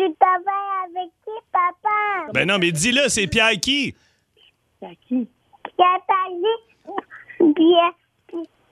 [0.00, 2.32] Tu, travailles avec qui, papa?
[2.32, 3.94] Ben non, mais dis-le, c'est Pierre qui?
[4.80, 5.28] À qui?
[5.76, 6.00] Pierre.
[7.54, 7.94] Pierre.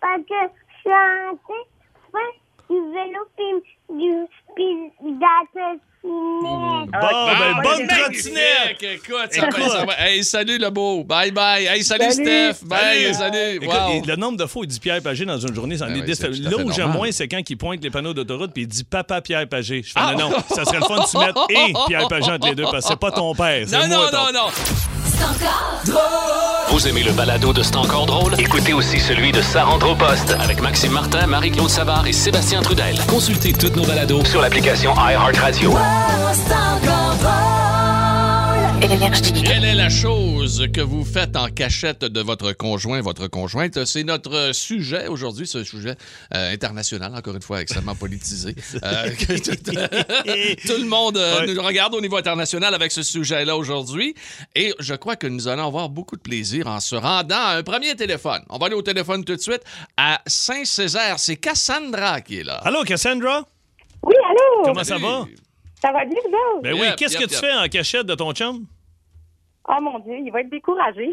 [0.01, 2.35] Parce que je suis en train de faire
[2.71, 3.53] du vélo puis
[3.91, 4.27] du.
[4.57, 4.93] puis.
[6.05, 8.81] Bon, ben, bonne trottinette!
[8.81, 9.59] Écoute, ça Écoute.
[9.61, 9.95] va, ça va.
[10.09, 11.05] Hey, salut le beau.
[11.05, 11.67] Bye bye.
[11.67, 12.25] Hey, salut, Salut.
[12.25, 12.65] Steph.
[12.67, 13.57] Bye, salut.
[13.57, 14.01] Écoute, Wow.
[14.03, 15.89] il- le nombre de fois où il dit Pierre Pagé dans une journée, ça en
[15.89, 18.53] Ben est oui, à Là où j'aime moins, c'est quand il pointe les panneaux d'autoroute
[18.53, 19.83] puis il dit Papa Pierre Pagé.
[19.83, 20.15] Je fais Ah!
[20.17, 22.65] non, non, ça serait le fun de tu mettre et Pierre Pagé entre les deux
[22.65, 23.67] parce que c'est pas ton père.
[23.73, 24.49] Non, moi, non, ton- non, non.
[26.71, 28.35] Vous aimez le balado de C'est encore drôle?
[28.39, 32.63] Écoutez aussi celui de Sa rentre au poste avec Maxime Martin, Marie-Claude Savard et Sébastien
[32.63, 32.99] Trudel.
[33.09, 35.75] Consultez toutes nos balados sur l'application iHeartRadio.
[38.81, 43.85] Quelle est la chose que vous faites en cachette de votre conjoint, votre conjointe?
[43.85, 45.97] C'est notre sujet aujourd'hui, ce sujet
[46.33, 48.55] euh, international, encore une fois, extrêmement politisé.
[48.85, 49.35] Euh, tout,
[50.67, 51.53] tout le monde euh, Ouais.
[51.53, 54.15] nous regarde au niveau international avec ce sujet-là aujourd'hui.
[54.55, 57.63] Et je crois que nous allons avoir beaucoup de plaisir en se rendant à un
[57.65, 58.43] premier téléphone.
[58.49, 59.63] On va aller au téléphone tout de suite
[59.97, 61.19] à Saint-Césaire.
[61.19, 62.55] C'est Cassandra qui est là.
[62.65, 63.45] Allô, Cassandra?
[64.05, 64.63] Oui, allô?
[64.65, 65.27] Comment ça va?
[65.81, 66.61] Ça va bien, vous?
[66.63, 67.45] Ben Yep, oui, qu'est-ce yep, que tu yep.
[67.45, 68.67] fais en cachette de ton chum?
[69.69, 71.11] Oh mon Dieu, il va être découragé.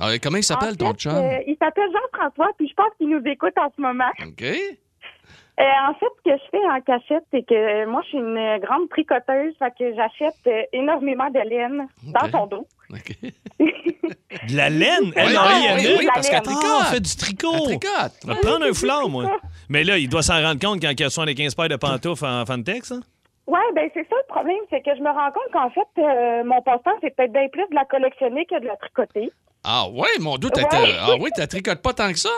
[0.00, 1.14] Ah, comment il s'appelle, En ton fait, chum?
[1.14, 4.10] euh, il s'appelle Jean-François, puis je pense qu'il nous écoute en ce moment.
[4.26, 4.42] OK.
[4.42, 8.18] Euh, en fait, ce que je fais en cachette, c'est que euh, moi, je suis
[8.18, 12.30] une euh, grande tricoteuse, fait que j'achète euh, énormément de laine dans Ok.
[12.30, 12.66] ton dos.
[12.90, 13.16] OK.
[14.48, 15.04] De la laine?
[15.04, 16.64] Oui, oui, oui, la parce qu'elle tricote.
[16.64, 17.52] Ah, on fait du tricot.
[17.52, 18.12] Elle tricote.
[18.24, 19.38] On va te prendre un foulard, moi.
[19.68, 22.24] Mais là, il doit s'en rendre compte quand il y a 75 paires de pantoufles
[22.24, 22.92] en Fantex.
[22.92, 23.00] Hein?
[23.50, 26.44] Ouais, ben c'est ça le problème, c'est que je me rends compte qu'en fait, euh,
[26.44, 29.32] mon passe-temps, c'est peut-être bien plus de la collectionner que de la tricoter.
[29.64, 30.56] Ah ouais, mon doute.
[30.56, 30.64] Ouais.
[30.72, 32.30] Ah oui, tu tricotes pas tant que ça?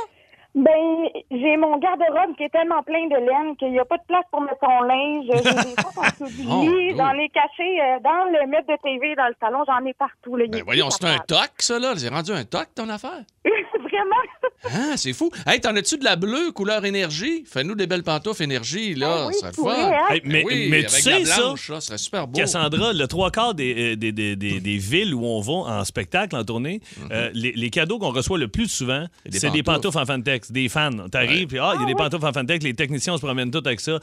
[0.55, 4.05] Ben, j'ai mon garde-robe qui est tellement plein de laine qu'il n'y a pas de
[4.09, 5.25] place pour mettre ton linge.
[5.27, 6.96] J'ai des choses en dessous du Oh.
[6.96, 9.64] J'en ai caché euh, dans le mètre de TV, dans le salon.
[9.66, 10.37] J'en ai partout.
[10.37, 10.46] Là.
[10.48, 11.92] Ben voyons, c'est un toc, ça, là.
[11.96, 13.20] C'est rendu un toc, ton affaire?
[13.92, 14.16] Vraiment?
[14.64, 15.28] Ah, c'est fou.
[15.44, 17.42] Hey, t'en as-tu de la bleue couleur énergie?
[17.50, 19.22] Fais-nous des belles pantoufles énergie, là.
[19.24, 19.88] Ah oui, ça serait tu pourrais, fun.
[19.90, 20.14] hein?
[20.14, 22.38] Hey, mais, oui, mais avec tu la sais, ça, blanche, ça, serait super beau.
[22.38, 25.85] Cassandra, le trois quarts des, euh, des, des, des- des villes où on va en
[25.85, 29.09] spectacle, en tournée, euh, les, les cadeaux qu'on reçoit le plus souvent, Mhm.
[29.33, 29.98] des c'est des pantoufles.
[29.98, 30.90] en Fantex, des fans.
[31.11, 33.66] T'arrives, puis ah, il y a des pantoufles en Fantex, les techniciens se promènent tous
[33.66, 33.98] avec ça.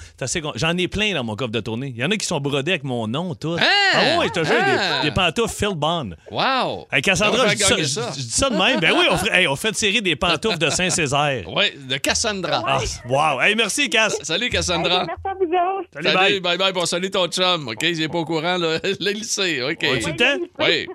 [0.56, 1.94] J'en ai plein dans mon coffre de tournée.
[1.96, 3.56] Il y en a qui sont brodés avec mon nom, tout.
[3.58, 3.64] Ah!
[3.94, 5.02] Ah ouais, je te jure, Ah!
[5.04, 6.12] des, pantoufles Phil Bond.
[6.30, 6.86] Wow!
[6.92, 8.82] Hey, Cassandra, On je dis, ça, de même.
[8.82, 11.46] Ben oui, on hey, on fait tirer des pantoufles de Saint-Césaire.
[11.56, 12.64] Oui, de Cassandra.
[12.66, 13.42] Ah, wow.
[13.42, 14.18] Hey, merci, Cass.
[14.24, 15.06] Salut, Cassandra.
[15.06, 15.90] Merci à vous autres.
[15.94, 16.40] Salut, Salut, bye.
[16.40, 16.74] bye bye.
[16.74, 17.82] Bon, salut ton chum, OK?
[17.82, 18.80] Il n'est pas au courant, là.
[18.84, 19.78] le lycée, OK.
[19.84, 20.46] On est-tu le temps?
[20.60, 20.88] Oui.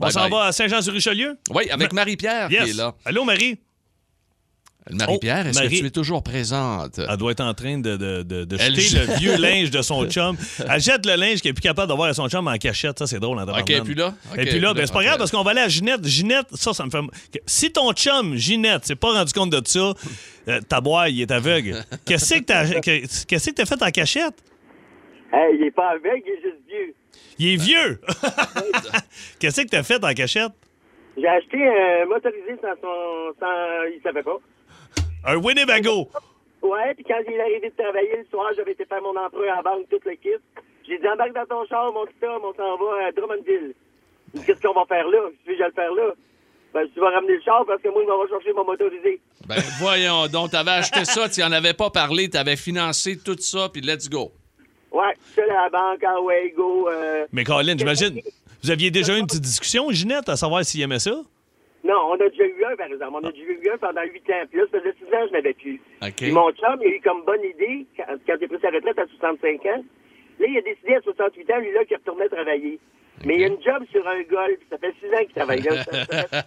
[0.00, 1.38] On s'en va à Saint-Jean-sur-Richelieu?
[1.50, 2.94] Oui, avec Marie-Pierre qui est là.
[3.04, 3.58] Allô, Marie?
[4.90, 5.74] Marie-Pierre, Oh, est-ce Marie.
[5.76, 6.98] que tu es toujours présente?
[6.98, 10.06] Elle doit être en train de, de, de, jeter jette- le vieux linge de son
[10.10, 10.36] chum.
[10.68, 12.98] Elle jette le linge qu'elle est plus capable d'avoir à son chum en cachette.
[12.98, 13.82] Ça, c'est drôle en OK, tabarnak.
[13.84, 14.14] puis là?
[14.32, 16.04] OK, Et puis là, ben, c'est pas grave parce qu'on va aller à Ginette.
[16.06, 16.98] Ginette, ça, ça me fait.
[17.46, 19.92] Si ton chum, Ginette, s'est pas rendu compte de ça,
[20.48, 21.82] euh, ta boîte, il est aveugle.
[22.06, 24.34] Qu'est-ce que t'as que- qu'est-ce que t'as fait en cachette?
[25.32, 26.94] Hey, il est pas aveugle, il est juste vieux.
[27.38, 28.00] Il est vieux!
[29.38, 30.52] Qu'est-ce que t'as fait en cachette?
[31.18, 33.32] J'ai acheté un motorisé sans son.
[33.40, 33.84] sans.
[33.94, 34.36] il savait pas.
[35.26, 36.08] Un Winnebago!
[36.62, 39.52] Ouais, puis quand il est arrivé de travailler le soir, j'avais été faire mon emprunt
[39.52, 40.40] à la banque, tout le kit.
[40.88, 43.74] J'ai dit embarque dans ton char, mon petit homme, on s'en va à Drummondville.
[44.34, 45.18] Il dit, Qu'est-ce qu'on va faire là?
[45.44, 46.12] Je vais le faire là?
[46.72, 49.20] Ben, tu vas ramener le char parce que moi, je m'en vais chercher mon motorisé.
[49.48, 53.68] Ben, voyons donc, t'avais acheté ça, tu en avais pas parlé, t'avais financé tout ça,
[53.68, 54.30] puis let's go.
[54.92, 56.88] Ouais, je suis à la banque, à Waygo.
[56.88, 57.26] Euh...
[57.32, 58.20] Mais Colin, j'imagine.
[58.62, 61.20] Vous aviez déjà eu une petite discussion, Ginette, à savoir s'il aimait ça?
[61.86, 63.12] Non, on a déjà eu un, par exemple.
[63.14, 64.42] On a déjà eu un pendant huit ans.
[64.50, 65.80] Puis là, ça faisait six ans, je n'avais plus.
[66.02, 66.14] OK.
[66.16, 68.70] Puis mon chum, il a eu comme bonne idée, quand, quand il a pris sa
[68.70, 69.84] retraite à 65 ans,
[70.40, 72.78] là, il a décidé à 68 ans, lui, là, qu'il retournait travailler.
[73.24, 74.58] Mais il a une job sur un golf.
[74.70, 75.84] Ça fait six ans qu'il travaille là.
[75.84, 76.42] Ça, ça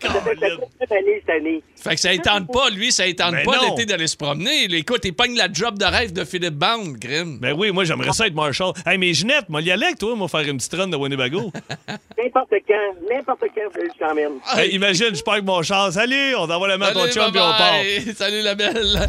[0.00, 1.62] cette année.
[1.76, 4.64] Fait que ça étende pas, lui, ça étende Ben pas l'été d'aller se promener.
[4.64, 7.38] Écoute, il pogne la job de rêve de Philippe Band, Grim.
[7.40, 8.72] Ben oui, moi, j'aimerais ça être Marshall.
[8.86, 11.52] Hey, mais Ginette, moi, y aller avec toi, moi, faire une petite run de Winnebago.
[12.18, 14.38] N'importe quand, n'importe quand, je t'emmène.
[14.56, 15.92] Hey, imagine, je parle avec mon char.
[15.92, 17.74] Salut, on envoie la main à ton chum, puis on part.
[18.14, 19.08] Salut, la belle.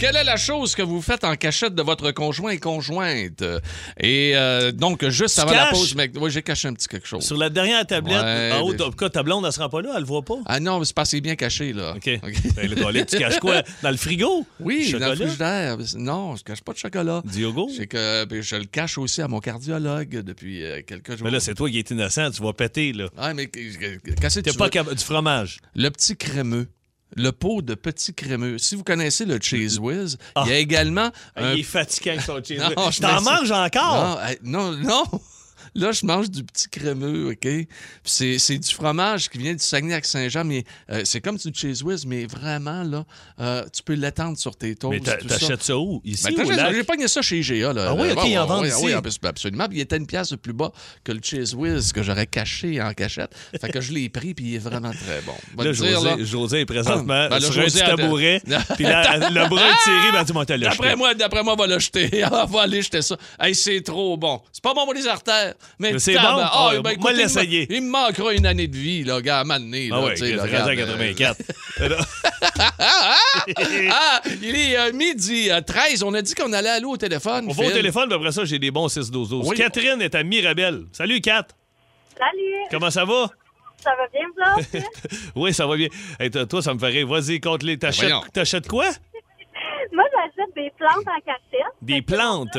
[0.00, 3.44] Quelle est la chose que vous faites en cachette de votre conjoint et conjointe?
[3.98, 7.22] Et euh, donc, juste avant la pause, mec, oui, j'ai caché un petit quelque chose.
[7.22, 9.90] Sur la dernière tablette, Ouais, en haut, des- pourquoi ta blonde, elle sera pas là,
[9.96, 10.38] elle le voit pas?
[10.46, 11.92] Ah non, c'est pas assez bien caché, là.
[11.96, 12.06] OK.
[12.56, 13.62] Ben, tu caches quoi?
[13.82, 14.46] Dans le frigo?
[14.58, 15.06] Oui, Chocolat?
[15.06, 15.76] dans le frigidaire.
[15.96, 17.20] Non, je cache pas de chocolat.
[17.26, 17.68] Diogo?
[17.76, 21.24] C'est que puis je le cache aussi à mon cardiologue depuis euh, quelques jours.
[21.26, 23.08] Mais là, c'est toi qui es innocent, tu vas péter, là.
[23.18, 23.58] Ah, mais que-
[23.98, 24.94] que- qu'est-ce que tu pas veux?
[24.94, 25.58] Du fromage.
[25.74, 26.68] Le petit crémeux.
[27.16, 28.58] Le pot de petit crémeux.
[28.58, 30.42] Si vous connaissez le Cheese Whiz, Ah.
[30.46, 31.52] il y a également un...
[31.54, 32.60] Il est fatiguant avec son cheese.
[32.92, 34.20] Je T'en manges encore?
[34.44, 35.20] Non, non, non.
[35.74, 37.38] Là, je mange du petit crémeux, OK?
[37.40, 37.68] Puis
[38.04, 42.04] c'est, c'est du fromage qui vient du Saguenay-Lac-Saint-Jean, mais euh, c'est comme du Cheese Whiz,
[42.06, 43.04] mais vraiment, là,
[43.40, 44.92] euh, tu peux l'étendre sur tes toasts.
[44.98, 45.38] Mais t'a- tout ça.
[45.38, 46.00] t'achètes ça où?
[46.04, 46.74] Ici Ben, ou lac?
[46.74, 47.72] J'ai pogné ça chez IGA.
[47.72, 47.86] Là.
[47.90, 48.84] Ah oui, Euh, OK, ils en vendent oui, ici.
[48.84, 48.92] oui,
[49.24, 49.68] absolument.
[49.68, 50.72] Puis il était une pièce de plus bas
[51.04, 53.30] que le Cheese Whiz que j'aurais caché en cachette.
[53.60, 55.34] Fait que je l'ai pris, puis il est vraiment très bon.
[55.56, 58.42] Va Là, dire, là, José, est présentement Ben là, sur José un petit tabouret,
[58.76, 60.44] puis le bras est tiré, ben tu m'as.
[60.44, 62.08] D'après moi, d'après moi, va le jeter.
[62.50, 63.16] Va aller jeter ça.
[63.38, 64.40] Hey, c'est trop bon.
[64.52, 65.54] C'est pas bon pour les artères.
[65.78, 66.20] Mais, Mais c'est bon.
[66.22, 67.66] Ah, Ah, ben, moi, écoute, il me- l'essayer.
[67.70, 70.76] Il me manquera une année de vie, là, gars, à là, Ah oui, à regarde,
[70.76, 71.36] 84.
[72.78, 76.02] ah, il est euh, midi euh, 13.
[76.02, 77.46] On a dit qu'on allait aller au téléphone.
[77.48, 79.48] On va au téléphone, puis après ça, j'ai des bons 6-12-12.
[79.48, 79.56] Oui.
[79.56, 80.84] Catherine est à Mirabel.
[80.92, 81.46] Salut, Kat.
[82.18, 83.30] Salut, Comment ça va?
[83.82, 84.80] ça va bien, vous?
[85.42, 85.88] Oui, ça va bien.
[86.18, 87.06] Hey, toi, toi, ça me fait rire.
[87.06, 87.78] Vas-y, compte les.
[87.78, 88.22] T'achètes, voyons.
[88.32, 88.84] t'achètes quoi?
[89.92, 91.72] Moi, j'achète des plantes en cachette.
[91.80, 92.58] Des plantes?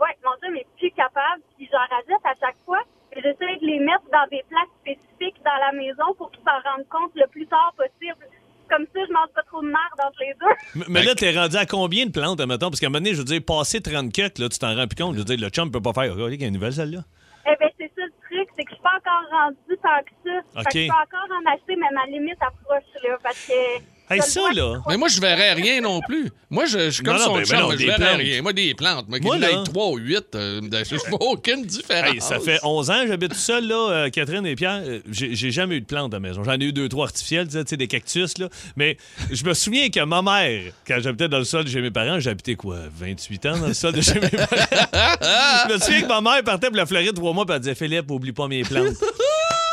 [0.00, 1.42] Oui, mon Dieu, mais plus capable.
[1.56, 2.80] Puis j'en rajoute à chaque fois.
[3.12, 6.60] Et j'essaie de les mettre dans des plaques spécifiques dans la maison pour qu'ils s'en
[6.70, 8.20] rendent compte le plus tard possible.
[8.68, 10.54] comme ça, je mange pas trop de merde entre les deux.
[10.74, 12.68] Mais, mais là, t'es rendu à combien de plantes, admettons?
[12.68, 14.86] Parce qu'à un moment donné, je veux dire, passer 30 cucks, là, tu t'en rends
[14.86, 15.14] plus compte.
[15.14, 16.12] Je veux dire, le chum peut pas faire.
[16.12, 17.00] Regardez qu'il y a une nouvelle, celle-là.
[17.46, 20.14] Eh ben, c'est ça le truc, c'est que je suis pas encore rendue tant que
[20.24, 20.60] ça.
[20.60, 20.64] OK.
[20.64, 23.95] Fait que je peux encore en acheter, mais ma limite approche, là, parce que...
[24.08, 24.82] Hey, ça, là.
[24.88, 26.30] Mais moi, je verrais rien non plus.
[26.48, 27.96] Moi, je, je suis comme Non, non, son ben, ben chum, non, je des verrais
[27.98, 28.16] plantes.
[28.18, 28.42] rien.
[28.42, 29.08] Moi, des plantes.
[29.08, 32.14] Moi, Moi, qu'il là- ait 3 ou 8, euh, je vois aucune différence.
[32.14, 34.82] Hey, ça fait 11 ans que j'habite tout seul, là, euh, Catherine et Pierre.
[34.86, 36.44] Euh, J'ai jamais eu de plantes à la maison.
[36.44, 38.48] J'en ai eu deux, trois artificielles, tu sais, des cactus, là.
[38.76, 38.96] Mais
[39.32, 42.20] je me souviens que ma mère, quand j'habitais dans le sol de chez mes parents,
[42.20, 44.46] j'habitais quoi, 28 ans dans le sol de chez mes parents?
[45.68, 47.74] je me souviens que ma mère partait pour la Floride trois mois, puis elle disait
[47.74, 48.94] Philippe, oublie pas mes plantes.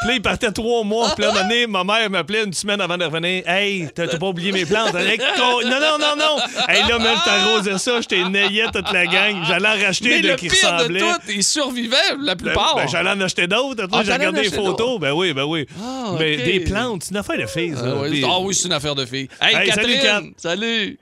[0.03, 1.11] Puis là, il partait trois mois.
[1.15, 3.43] Puis là, un moment donné, ma mère m'appelait une semaine avant de revenir.
[3.47, 4.93] Hey, t'as pas oublié mes plantes?
[4.95, 6.37] Avec ton- Non, non, non, non.
[6.67, 8.01] Hey, là, même, t'arrosais ça.
[8.01, 9.35] J'étais naillé toute la gang.
[9.47, 10.99] J'allais en racheter Mais de le qui pire de ressemblaient.
[10.99, 12.75] tout, ils survivaient la Ben, plupart.
[12.75, 13.87] ben, j'allais en acheter d'autres.
[13.91, 14.99] Ah, j'ai t'allais en regardé les acheter photos.
[14.99, 15.65] Ben oui, ben oui.
[15.81, 16.43] Ah, Mais ok.
[16.43, 17.83] des plantes, c'est une affaire de filles, ça.
[17.85, 19.29] Ah Puis- ah oui, c'est une affaire de filles.
[19.41, 20.33] Hey, Hey, salut, Catherine!
[20.37, 20.99] Salut!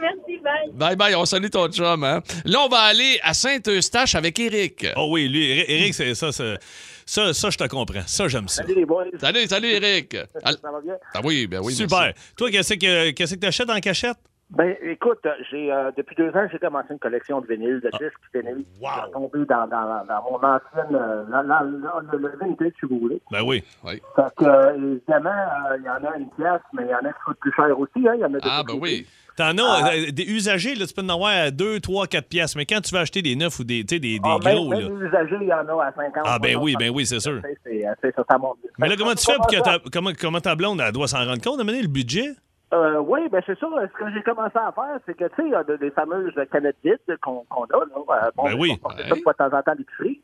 [0.00, 0.52] Merci, bye.
[0.74, 2.20] Bye bye, on salue ton chum, hein?
[2.44, 4.86] Là, on va aller à Saint-Eustache avec Eric.
[4.96, 6.58] Oh oui, lui, Éric, c'est ça, c'est-
[7.10, 8.06] ça, ça, je te comprends.
[8.06, 8.62] Ça, j'aime ça.
[8.62, 9.04] Salut les boys.
[9.20, 10.16] Salut, salut, Eric.
[10.44, 10.94] Ah, Ça va bien?
[11.12, 11.98] ah oui, ben oui, Super.
[11.98, 12.20] merci.
[12.36, 14.16] Toi, qu'est-ce que qu'est-ce que t'achètes en cachette?
[14.50, 18.18] Ben, écoute, j'ai euh, depuis deux ans, j'ai commencé une collection de vinyles, de disques
[18.34, 18.64] vinyles.
[18.80, 18.88] Wow.
[19.06, 22.98] J'ai tombé dans, dans, dans mon ancienne, euh, dans, dans- dans le, vintage, si vous
[22.98, 23.22] voulez.
[23.30, 23.62] Ben oui.
[23.84, 24.02] Oui.
[24.16, 26.98] Fait que, euh, évidemment, euh, il y en a une pièce, mais il y en
[27.08, 28.08] a qui coûtent plus cher aussi.
[28.08, 28.14] Hein.
[28.16, 29.06] Y en a Ah, ben oui.
[29.36, 32.56] T'en as euh, des usagers, là, tu peux en avoir à 2, 3, 4 pièces.
[32.56, 34.80] Mais quand tu vas acheter des neufs ou des, des, des Ah, gros, là.
[34.80, 36.24] les usagers, il y en a à 50.
[36.26, 36.78] Ah, ben oui, 60.
[36.80, 37.40] ben oui, c'est sûr.
[37.44, 38.58] C'est- C'est c'est ça, ça monte.
[38.78, 41.24] Mais là, comment tu fais pour que ta, comment, comment ta blonde, elle doit s'en
[41.24, 42.30] rendre compte, amener le budget?
[42.72, 43.66] Euh, oui, ben c'est ça.
[43.82, 45.90] Ce que j'ai commencé à faire, c'est que, tu sais, il y a de- des
[45.90, 47.76] fameuses canettes vides qu'on qu'on a.
[47.78, 47.84] Là.
[47.96, 48.78] Euh, bon, Ben oui.
[48.84, 50.20] On fait ça de temps en temps à l'épicerie.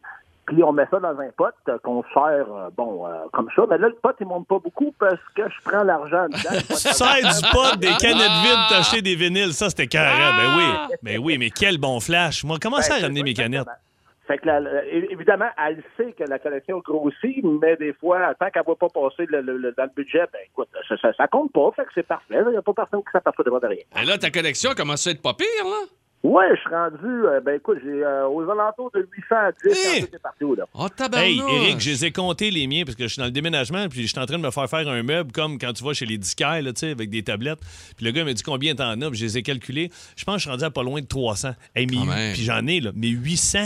[0.47, 3.63] Puis on met ça dans un pot euh, qu'on sert, euh, bon, euh, comme ça.
[3.69, 6.61] Mais là, le pot, il monte pas beaucoup parce que je prends l'argent dedans.
[6.69, 9.53] Tu sers du pot, des canettes vides, t'acheter des vinyles.
[9.53, 10.17] Ça, c'était carré.
[10.37, 10.97] Ben oui.
[11.03, 12.45] Ben oui, mais quel bon flash.
[12.45, 13.63] Moi, comment ça à Ben, ramener mes canettes?
[13.63, 13.83] exactement.
[14.27, 18.63] Fait que, la- évidemment, elle sait que la collection grossit, mais des fois, tant qu'elle
[18.67, 21.29] ne va pas passer le- le- le- dans le budget, ben écoute, ça, ça, ça
[21.29, 22.35] compte pas, fait que c'est parfait.
[22.47, 24.03] Il n'y a pas personne qui s'aperçoit de de rien.
[24.03, 25.87] Et là, ta collection commence à être pas pire, là.
[26.23, 30.07] Ouais, je suis rendu, euh, ben écoute, j'ai euh, aux alentours de 810 Hey!
[30.21, 30.65] partout, là.
[30.75, 30.89] Oh.
[31.13, 33.89] Hey, Eric, je les ai comptés les miens parce que je suis dans le déménagement
[33.89, 35.93] puis je suis en train de me faire faire un meuble comme quand tu vas
[35.93, 37.61] chez les disquaires, là, tu sais, avec des tablettes.
[37.97, 39.91] Puis le gars m'a dit combien t'en as, puis je les ai calculés.
[40.17, 41.51] Je pense que je suis rendu à pas loin de 300.
[41.77, 43.59] Hey, mais puis j'en ai, là, mais 800.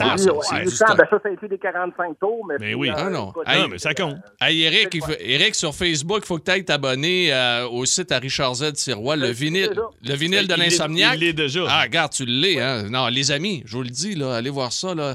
[0.00, 0.96] Ah, Oui, ça, ouais, c'est du 800, stock.
[0.98, 2.58] ben ça, ça inclut des 45 tours, mais...
[2.58, 2.88] Ben puis, oui.
[2.90, 3.30] euh, Ah non.
[3.30, 4.16] écoute, Hey, Non, mais ça compte.
[4.40, 7.84] Hey, Eric, il faut- Eric, sur Facebook, il faut que tu ailles t'abonner euh, au
[7.84, 11.14] site à Richard Z Sirois, le le vinyle, le vinyle de Il l'insomniaque.
[11.16, 11.64] il l'est déjà.
[11.68, 12.84] Ah, regarde, tu l'es, hein.
[12.90, 15.14] Non, les amis, je vous le dis, là, allez voir ça, là.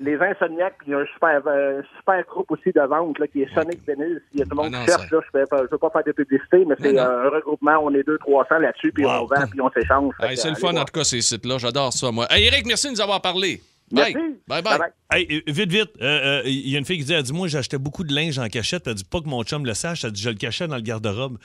[0.00, 3.18] Les, les insomniaques, puis il y a un super, euh, super groupe aussi de vente
[3.18, 4.22] là, qui est Sonic Vinyl.
[4.30, 5.78] S'il y a tout le monde Ah non, qui cherche, ça- là, je ne veux
[5.78, 7.78] pas faire de publicité, mais c'est euh, un regroupement.
[7.82, 9.10] On est deux, 300 là-dessus, puis Wow.
[9.22, 10.14] on vend, puis on s'échange.
[10.20, 11.58] Hey, c'est le fun, en tout cas, ces sites-là.
[11.58, 12.26] J'adore ça, moi.
[12.36, 13.60] Eric, merci de nous avoir parlé.
[13.92, 14.14] Bye.
[14.14, 14.40] Merci.
[14.46, 14.78] Bye, bye.
[14.78, 14.90] Bye-bye.
[15.14, 17.32] Hey, euh, vite, vite, euh, euh, il y a une fille qui dit, elle dit,
[17.32, 18.86] moi, j'achetais beaucoup de linge en cachette.
[18.86, 20.04] Elle dit, pas que mon chum le sache.
[20.04, 21.38] Elle dit, je le cachais dans le garde-robe.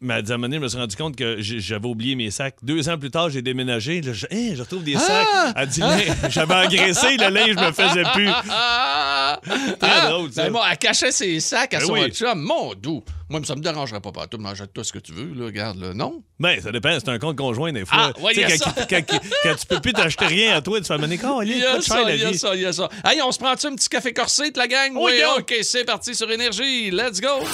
[0.00, 2.14] Mais elle dit, à un moment donné, je me suis rendu compte que j'avais oublié
[2.16, 2.56] mes sacs.
[2.62, 4.00] Deux ans plus tard, j'ai déménagé.
[4.00, 5.26] Là, je, je retrouve des sacs.
[5.56, 5.98] Elle dit, Lin-
[6.30, 8.28] j'avais engraissé, le linge me faisait plus.
[8.50, 9.40] Ah!
[9.44, 10.10] Très Ah!
[10.10, 10.44] drôle, ça.
[10.44, 12.10] Ben, moi, elle cachait ses sacs à Ben son oui.
[12.10, 12.40] chum.
[12.40, 13.02] Mon doux.
[13.30, 14.38] Moi, ça me dérangerait pas partout.
[14.38, 15.46] Mange toi ce que tu veux, là.
[15.46, 15.94] Regarde, là.
[15.94, 16.22] Non?
[16.38, 16.90] Ben, ça dépend.
[16.98, 18.12] C'est un compte conjoint, des fois.
[18.16, 18.86] Ah, ouais, Tu sais, y a quand, ça.
[18.88, 20.94] quand- quand- quand tu peux plus t'acheter rien à toi, tu fais
[21.44, 22.88] Il y a ça, il y a ça, il y a ça.
[23.06, 24.92] Hey, on se prend-tu un petit café corsé, de la gang?
[24.96, 25.20] Oui.
[25.36, 26.90] OK, c'est parti sur Énergie.
[26.90, 27.44] Let's go!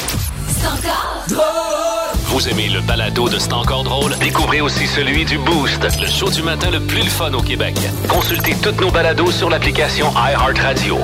[2.27, 4.17] Vous aimez le balado de C'est encore drôle?
[4.19, 7.75] Découvrez aussi celui du Boost, le show du matin le plus le fun au Québec.
[8.09, 10.99] Consultez toutes nos balados sur l'application iHeartRadio.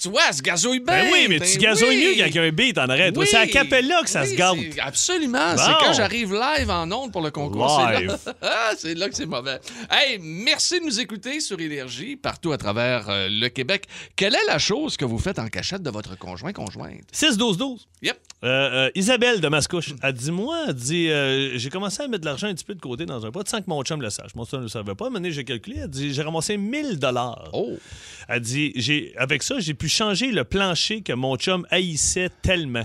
[0.00, 1.02] Tu vois, elle se gazouille bien.
[1.04, 3.12] Ben oui, mais tu gazouilles mieux quand il y a un beat en arrêt.
[3.12, 3.22] toi.
[3.22, 3.28] Oui.
[3.30, 5.56] C'est à Capella que ça Oui, se c'est- Absolument.
[5.58, 7.82] C'est quand j'arrive live en ondes pour le concours.
[7.94, 8.16] c'est là-.
[8.42, 9.58] Ah, là que c'est mauvais.
[9.90, 13.84] Hey, merci de nous écouter sur Énergie, partout à travers euh, le Québec.
[14.16, 17.02] Quelle est la chose que vous faites en cachette de votre conjoint conjointe?
[17.12, 17.80] 6-12-12.
[18.02, 18.16] Yep.
[18.42, 21.08] Euh, euh, Isabelle de Mascouche, elle dit Moi, elle dit
[21.58, 23.58] J'ai commencé à mettre de l'argent un petit peu de côté dans un pot sans
[23.58, 24.34] que mon chum le sache.
[24.34, 25.10] Mon chum ne le savait pas.
[25.10, 25.80] Maintenant, j'ai calculé.
[25.82, 27.50] Elle dit J'ai ramassé 1000 dollars.
[27.52, 27.72] Oh.
[28.28, 28.72] Elle dit
[29.18, 32.84] Avec ça, j'ai pu changer le plancher que mon chum haïssait tellement.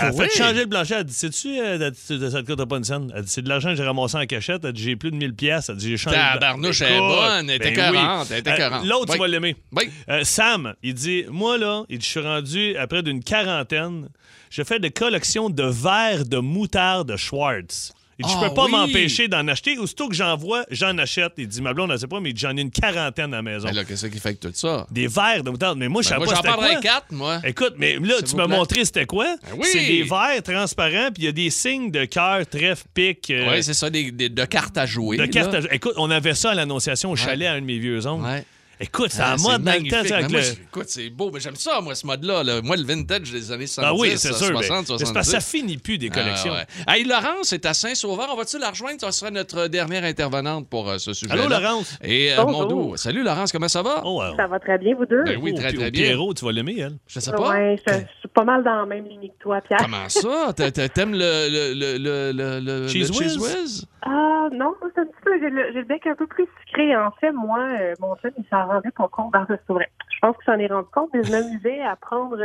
[0.00, 0.94] Elle a fait changer le plancher.
[0.94, 1.90] Elle dit Sais-tu, euh,
[2.30, 4.26] ça te coûte pas une scène Elle dit C'est de l'argent que j'ai ramassé en
[4.26, 4.64] cachette.
[4.64, 5.68] Elle dit J'ai plus de 1000 pièces.
[5.68, 6.16] Elle dit J'ai changé.
[6.16, 7.96] le- Tabarnouche, elle est bonne, elle était ben oui.
[7.98, 8.84] écœurante, elle était Euh.
[8.84, 9.54] L'autre, tu vas l'aimer.
[9.72, 9.90] Oui.
[10.08, 14.08] Euh, Sam, il dit Moi, là, je suis rendu à près d'une quarantaine.
[14.50, 17.92] Je fais des collections de verres de moutarde Schwartz.
[18.22, 18.70] Il dit, Ah, je peux pas oui.
[18.72, 19.78] m'empêcher d'en acheter.
[19.78, 21.32] Aussitôt que j'en vois, j'en achète.
[21.38, 23.68] Il dit, ma blonde, elle sait pas, mais j'en ai une quarantaine à la maison.
[23.72, 24.86] Là, qu'est-ce qui fait que tout ça?
[24.90, 25.78] Des verres de moutarde.
[25.78, 26.74] Mais moi, je Ben, moi, pas j'en quoi.
[26.76, 27.40] quatre, moi.
[27.44, 29.24] Écoute, mais là, tu m'as montré c'était quoi?
[29.42, 29.66] Ben oui.
[29.72, 33.30] C'est des verres transparents, puis il y a des signes de cœur, trèfle, pique.
[33.30, 35.16] euh, Oui, c'est ça, des, des- de cartes à jouer.
[35.16, 37.78] de cartes à- Écoute, on avait ça à l'annonciation au chalet à un de mes
[37.78, 38.24] vieux oncles.
[38.24, 38.44] Ouais.
[38.80, 40.14] Écoute, c'est Ah, à c'est mode dans le temps.
[40.14, 41.30] avec moi, le- Écoute, c'est beau.
[41.32, 42.42] Mais j'aime ça, moi, ce mode-là.
[42.42, 42.62] là.
[42.62, 44.46] Moi, le vintage des années 70, Ah oui, c'est sûr.
[44.46, 45.06] 60, mais- mais 70.
[45.06, 46.52] c'est parce que ça finit plus des collections.
[46.54, 46.94] Ah, ouais.
[47.00, 48.28] Hey, Laurence est à Saint-Sauveur.
[48.32, 48.98] On va-tu la rejoindre?
[49.00, 51.30] Ça sera notre dernière intervenante pour euh, ce sujet.
[51.32, 51.98] Allô, Laurence?
[52.02, 52.60] Et euh, Bonjour.
[52.70, 52.96] Mondo.
[52.96, 54.02] Salut, Laurence, comment ça va?
[54.04, 54.36] Oh, wow.
[54.36, 55.24] Ça va très bien, vous deux?
[55.24, 56.02] Ben oui, Oh, très, très bien.
[56.06, 56.96] Pierrot, tu vas l'aimer, elle.
[57.06, 57.50] Je sais pas.
[57.50, 59.80] Ouais, je, je suis pas mal dans la même ligne que toi, Pierre.
[59.82, 60.52] Comment ça?
[60.56, 63.84] T'a- t'a- T'aimes le, le, le, le, le, le- Cheese whiz?
[64.02, 66.96] Ah, non, c'est un petit peu, j'ai le, j'ai le bec un peu plus sucré.
[66.96, 69.32] En fait, moi, euh, mon chum, il s'en rendait pas compte.
[69.46, 69.88] Fait, c'est vrai.
[70.12, 72.36] Je pense qu'il s'en est rendu compte, mais je m'amusais à prendre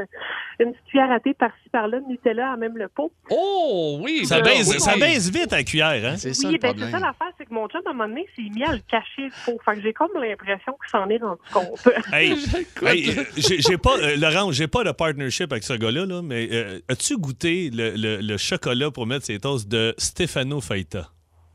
[0.59, 3.11] une petite cuillère à thé par-ci, par-là de Nutella à même le pot.
[3.29, 4.25] Oh, oui.
[4.25, 4.79] Ça ben baise, oui.
[4.79, 6.15] ça baise vite à la cuillère, hein?
[6.17, 6.87] C'est ça oui, le ben problème.
[6.89, 8.79] c'est ça l'affaire, c'est que mon chum, à un moment donné, s'est mis à le
[8.89, 9.59] cacher le pot.
[9.65, 11.87] Fait que j'ai comme l'impression qu'il s'en est rendu compte.
[12.13, 12.31] Hey,
[12.83, 16.47] hey, j'ai j'ai pas, euh, Laurent, j'ai pas de partnership avec ce gars-là, là, mais
[16.51, 21.09] euh, as-tu goûté le, le- le chocolat pour mettre ses toasts de Stefano Faita?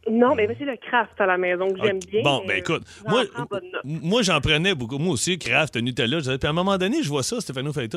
[0.09, 2.23] Non, mais c'est le craft à la maison que j'aime bien.
[2.23, 3.25] Bon, ben écoute, j'en moi,
[3.85, 4.99] moi j'en prenais beaucoup.
[4.99, 6.21] Moi aussi, Kraft, Nutella.
[6.21, 7.41] Puis à un moment donné, je vois ça,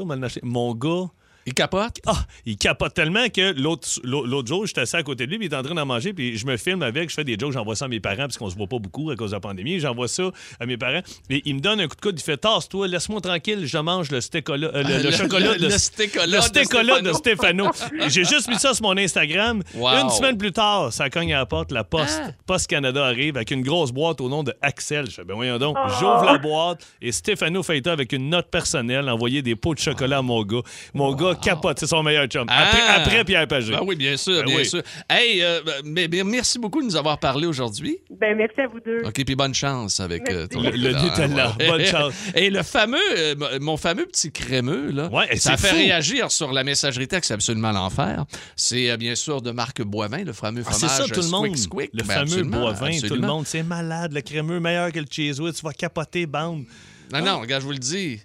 [0.06, 0.42] m'a acheté.
[0.44, 1.06] Mon gars,
[1.46, 1.98] Il capote?
[2.06, 5.54] ah, il capote tellement que l'autre jour, j'étais assis à côté de lui, puis il
[5.54, 7.76] est en train d'en manger, puis je me filme avec, je fais des jokes, j'envoie
[7.76, 9.80] ça à mes parents, parce qu'on se voit pas beaucoup à cause de la pandémie.
[9.80, 12.38] J'envoie ça à mes parents, et il me donne un coup de coude, il fait
[12.38, 15.78] Tasse-toi, laisse-moi tranquille, je mange le, stécola- euh, le, le Le- chocolat le- de le
[15.78, 17.70] stécola le de stécola de Stéphano.
[18.08, 19.62] J'ai juste mis ça sur mon Instagram.
[19.76, 19.90] Wow.
[20.04, 22.22] Une semaine plus tard, ça cogne à la porte, la Poste.
[22.26, 22.32] Ah.
[22.46, 25.06] Poste Canada arrive avec une grosse boîte au nom de Axel.
[25.10, 25.78] Je fais, ben voyons donc.
[26.00, 29.80] J'ouvre la boîte et Stéphano Feita, avec une note personnelle, a envoyé des pots de
[29.80, 30.62] chocolat à mon gars.
[30.94, 32.46] Mon gars capote, c'est son meilleur chum.
[32.50, 32.96] Après, Ah.
[33.02, 33.72] après Pierre Pagé.
[33.74, 34.66] Ben oui, bien sûr, Ben bien oui.
[34.66, 34.82] sûr.
[35.10, 37.98] Hey, euh, mais, mais merci beaucoup de nous avoir parlé aujourd'hui.
[38.10, 39.02] Ben, merci à vous deux.
[39.06, 41.56] OK, puis bonne chance avec euh, ton Le- le Nutella.
[41.60, 41.68] Ouais.
[41.74, 42.14] Bonne chance.
[42.36, 45.76] Et le fameux, euh, mon fameux petit crémeux, là, Ouais, et ça fait fou.
[45.76, 48.26] réagir sur la messagerie texte absolument l'enfer.
[48.56, 51.28] C'est euh, bien sûr de Marc Boivin, le fameux Ah, fromage c'est ça, tout le
[51.30, 51.46] monde.
[51.58, 51.90] Squick Squick.
[51.94, 53.46] Le Ben, fameux absolument, boivin, tout le monde.
[53.48, 54.14] C'est malade.
[54.14, 55.36] Le crémeux, meilleur que le cheese.
[55.38, 56.64] Tu vas capoter, bande.
[57.12, 58.20] Non, non, regarde, je vous le dis.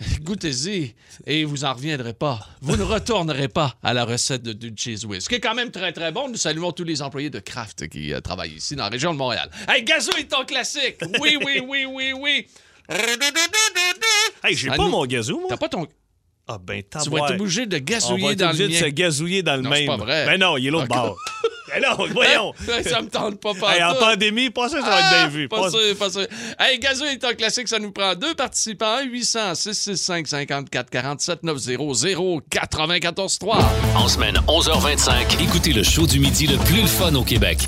[0.22, 0.94] Goûtez-y
[1.26, 2.40] et vous en reviendrez pas.
[2.60, 5.70] Vous ne retournerez pas à la recette de, du cheese whiz, qui est quand même
[5.70, 6.28] très très bon.
[6.28, 9.18] Nous saluons tous les employés de Kraft qui euh, travaillent ici dans la région de
[9.18, 9.50] Montréal.
[9.68, 10.96] Hey, Gazo est ton classique.
[11.20, 12.46] Oui, oui, oui, oui, oui.
[14.42, 15.46] Hey, j'ai pas nous- mon gazou, moi.
[15.48, 15.86] T'as pas ton.
[16.52, 18.74] Ah, ben, Tu vas être obligé de On va gazouiller être dans obligé le de
[18.74, 18.80] mien.
[18.80, 19.86] se gazouiller dans le Non, c'est même.
[19.86, 20.26] pas vrai.
[20.26, 20.96] Ben non, il est l'autre Ok.
[20.96, 21.16] bord.
[21.72, 22.52] Ben non, voyons.
[22.82, 23.76] Ça me tente pas pas.
[23.76, 25.48] Hey, en pandémie, pas sûr que ça va être bien vu.
[25.48, 26.26] Pas Pas- sûr, pas sûr.
[26.58, 28.98] Hey, Gazou est un classique, ça nous prend deux participants.
[29.04, 33.58] 800 665 54 47 900 94 3.
[33.94, 37.58] En semaine 11h25, écoutez le show du midi le plus le fun au Québec.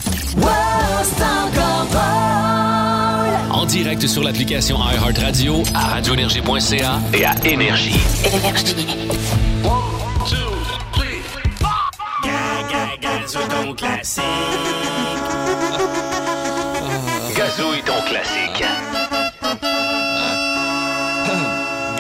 [3.50, 8.00] En direct sur l'application iHeartRadio, à radioénergie.ca et à Énergie.
[17.36, 18.64] Gazou est ton classique.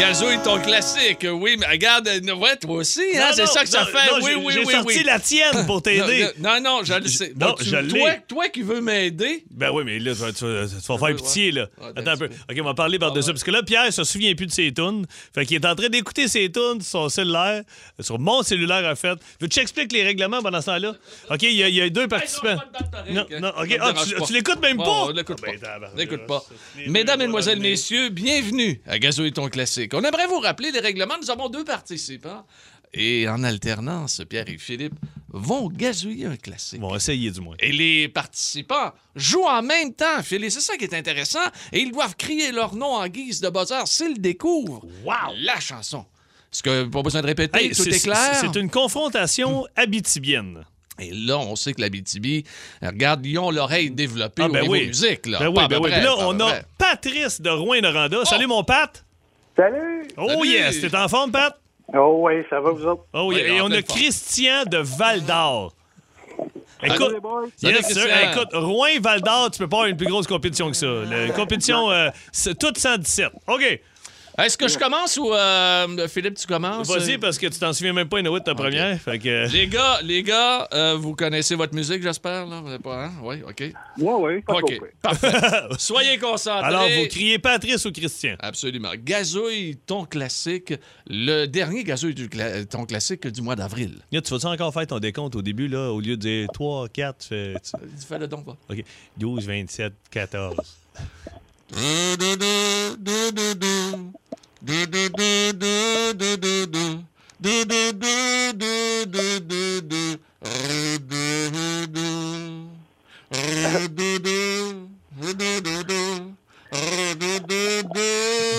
[0.02, 3.68] Gazou est ton classique, oui, mais regarde, euh, ouais, toi aussi, hein, c'est ça que
[3.68, 4.10] ça non, fait.
[4.10, 5.02] non, oui, j'ai- oui, J'ai oui, sorti oui.
[5.04, 6.26] la tienne pour t'aider.
[6.40, 7.32] Non, non, je le sais.
[7.38, 10.32] Non, Bon, tu- je toi, toi qui veux m'aider, Ben oui, mais là, tu vas,
[10.32, 11.68] tu vas- tu vas faire pitié, là.
[11.94, 12.28] Attends un peu.
[12.28, 13.30] petit OK, on va parler par-dessus.
[13.30, 15.06] Parce que là, Pierre se souvient plus de ses tunes.
[15.32, 17.62] Fait qu'il est en train d'écouter ses tunes sur son cellulaire,
[18.00, 19.14] sur mon cellulaire, en fait.
[19.40, 20.94] Veux-tu que j'explique les règlements pendant ce temps-là?
[21.30, 22.56] OK, il y, a- il y a deux participants.
[23.08, 23.78] Non, non, OK.
[23.80, 23.92] Ah,
[24.26, 25.12] tu, l'écoutes même pas?
[25.14, 26.44] l'écoute ben, pas.
[26.88, 29.91] Mesdames, Mesdemoiselles, Messieurs, bienvenue à Gazou et ton classique.
[29.94, 31.14] On aimerait vous rappeler les règlements.
[31.20, 32.44] Nous avons deux participants.
[32.94, 34.94] Et en alternance, Pierre et Philippe
[35.30, 36.78] vont gazouiller un classique.
[36.80, 37.56] Bon, essayez du moins.
[37.58, 40.50] Et les participants jouent en même temps, Philippe.
[40.50, 41.40] C'est ça qui est intéressant.
[41.72, 44.84] Et ils doivent crier leur nom en guise de buzzer s'ils découvrent
[45.38, 46.04] la chanson.
[46.52, 47.58] Est-ce que pas besoin de répéter?
[47.64, 48.34] Hey, tout c'est- est clair?
[48.38, 50.66] C'est une confrontation habitibienne.
[50.98, 52.44] Et là, on sait que la BTB,
[52.82, 54.88] regarde, ils ont l'oreille développée Ah, au ben niveau oui.
[54.88, 55.24] musique.
[55.26, 55.38] Là.
[55.38, 55.90] Ben oui, ben oui.
[55.90, 56.60] là, on a.
[56.76, 58.26] Patrice de Rouen-Noranda.
[58.26, 59.02] Salut, mon Pat.
[59.56, 60.08] Salut!
[60.16, 60.48] Oh Salut.
[60.48, 61.58] yes, t'es en forme, Pat?
[61.94, 63.04] Oh oui, ça va vous autres?
[63.12, 63.54] Oh Oui, yeah.
[63.56, 63.82] Et on a.
[63.82, 64.82] Christian de.
[66.84, 67.46] Écoute, les boys.
[67.56, 68.06] Salut, yes, sir.
[68.32, 70.86] Écoute, Rouen-Val d'Or, tu peux pas avoir une plus grosse compétition que ça.
[70.86, 73.30] La compétition, euh, c'est toute 117.
[73.46, 73.80] OK.
[74.38, 76.88] Est-ce que je commence ou euh, Philippe, tu commences?
[76.88, 78.98] Vas-y, parce que tu t'en souviens même pas, une de ta première.
[79.00, 79.52] Fait que...
[79.52, 82.60] Les gars, les gars, euh, vous connaissez votre musique, j'espère, là?
[82.64, 83.12] Vous pas, hein?
[83.22, 83.60] Oui, OK.
[83.98, 85.32] Ouais, ouais, pas OK, parfait.
[85.78, 86.66] Soyez concentrés.
[86.66, 88.36] Alors, vous criez Patrice ou Christian?
[88.38, 88.92] Absolument.
[88.96, 90.74] Gazouille, ton classique.
[91.06, 93.98] Le dernier gazouille, du cla- ton classique du mois d'avril.
[94.10, 97.24] Tu vas-tu encore faire ton décompte au début, là, au lieu de dire 3, 4,
[97.24, 97.54] fais...
[97.62, 98.56] tu- Fais le don, va.
[98.70, 98.82] OK.
[99.18, 100.56] 12, 27, 14.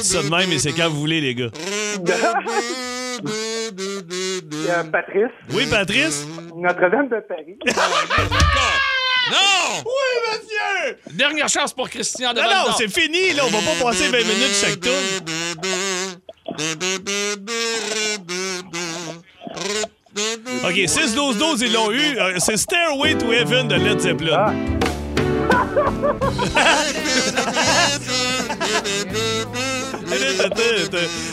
[0.01, 1.49] Ça de même, mais c'est quand vous voulez, les gars.
[4.91, 6.27] Patrice, Oui, Patrice?
[6.55, 7.57] Notre-Dame de Paris.
[9.31, 9.83] Non!
[9.85, 10.97] Oui, monsieur!
[11.11, 13.43] Dernière chance pour Christian de Non, non, c'est fini, là.
[13.45, 14.91] On va pas passer 20 minutes chaque tour.
[20.63, 22.17] OK, 6-12-12, ils l'ont eu.
[22.19, 24.53] Euh, C'est Stairway to Heaven de Led Zeppelin.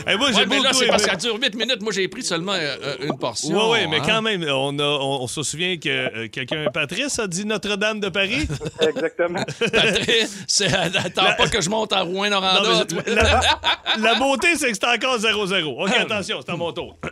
[0.06, 1.82] Eh, moi, j'ai Ouais, mais là, c'est parce qu'elle dure 8 minutes.
[1.82, 3.70] Moi, j'ai pris seulement euh, euh, une portion.
[3.70, 4.02] Oui, oui, mais hein.
[4.06, 8.00] quand même, on, a- on, on se souvient que euh, quelqu'un, Patrice, a dit Notre-Dame
[8.00, 8.46] de Paris?
[8.80, 9.44] Exactement.
[9.72, 12.84] Patrice, c'est- attends pas que je monte à Rouen-Noranda.
[13.06, 13.40] La,
[13.98, 15.64] la beauté, c'est que c'est encore 0-0.
[15.84, 16.96] OK, attention, c'est à mon tour.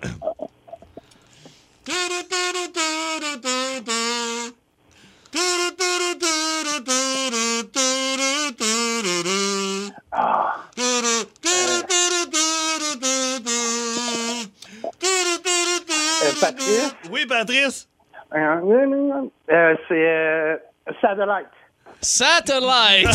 [16.20, 17.86] Euh, Patrice, Oui, Patrice?
[18.34, 18.60] euh,
[19.50, 20.56] euh, c'est euh,
[21.00, 21.46] Satellite.
[22.00, 23.08] Satellite!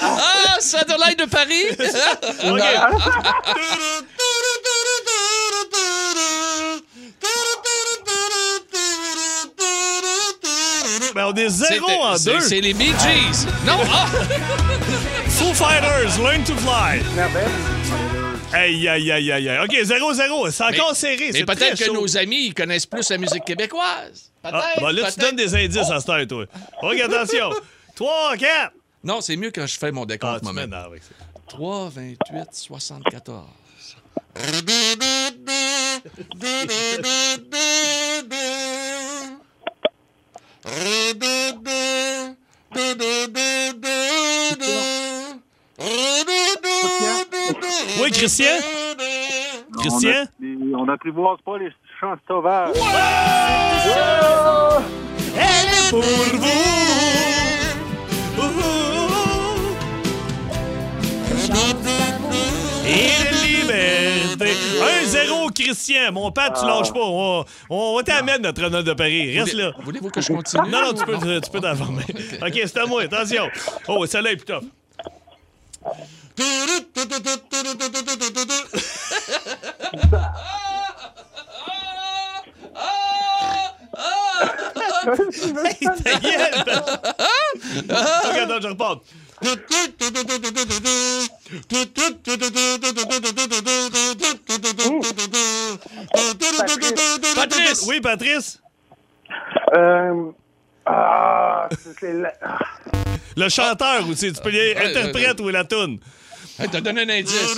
[0.00, 1.66] ah, Satellite de Paris?
[11.16, 12.40] Ben, on est 0 C'était- en c'est- 2.
[12.40, 13.46] C'est les Bee Gees.
[13.64, 14.06] Non, ah!
[15.28, 17.00] Foo Fighters, Learn to Fly.
[18.52, 19.58] Aïe, aïe, aïe, aïe, aïe.
[19.64, 20.50] OK, 0-0.
[20.50, 21.30] C'est encore serré.
[21.32, 21.94] Mais c'est peut-être que chaud.
[21.94, 24.30] nos amis, ils connaissent plus la musique québécoise.
[24.42, 24.58] Peut-être.
[24.62, 25.18] Ah, bon, là, tu peut-être.
[25.20, 26.44] donnes des indices à cette heure, toi.
[26.82, 27.50] OK, attention.
[27.94, 28.72] 3, 4.
[29.02, 30.68] Non, c'est mieux quand je fais mon Ah, décompte tu moi-même.
[30.70, 31.10] m'énerves avec ça.
[31.48, 33.44] 3, 28, 74.
[48.02, 48.46] Oui, Christian?
[49.78, 50.26] Christian?
[50.74, 52.76] On n'apprivoise pas les chants sauvages.
[62.88, 64.54] Et de liberté.
[65.04, 66.12] 1-0, Christian.
[66.12, 67.44] Mon père, tu lâches pas.
[67.70, 69.38] On, t'amener notre honneur de Paris.
[69.38, 69.72] Reste là.
[69.82, 70.68] Voulez-vous que je continue?
[70.68, 72.04] Non, non, tu peux, tu peux t'informer.
[72.42, 73.02] OK, c'est à moi.
[73.02, 73.48] Attention.
[73.88, 74.64] Oh, celle-là est plus tough.
[85.64, 86.64] Hey, ta gueule!
[87.78, 89.00] OK, attends, je repars.
[97.76, 97.88] Patrice!
[97.88, 98.62] Oui, Patrice?
[99.74, 100.30] Euh,
[100.86, 101.68] ah,
[101.98, 102.32] c'est la-
[103.36, 104.32] Le chanteur aussi.
[104.32, 105.98] Tu peux y ouais, interprète ou la toune.
[106.58, 107.56] Hey, t'as donné un indice.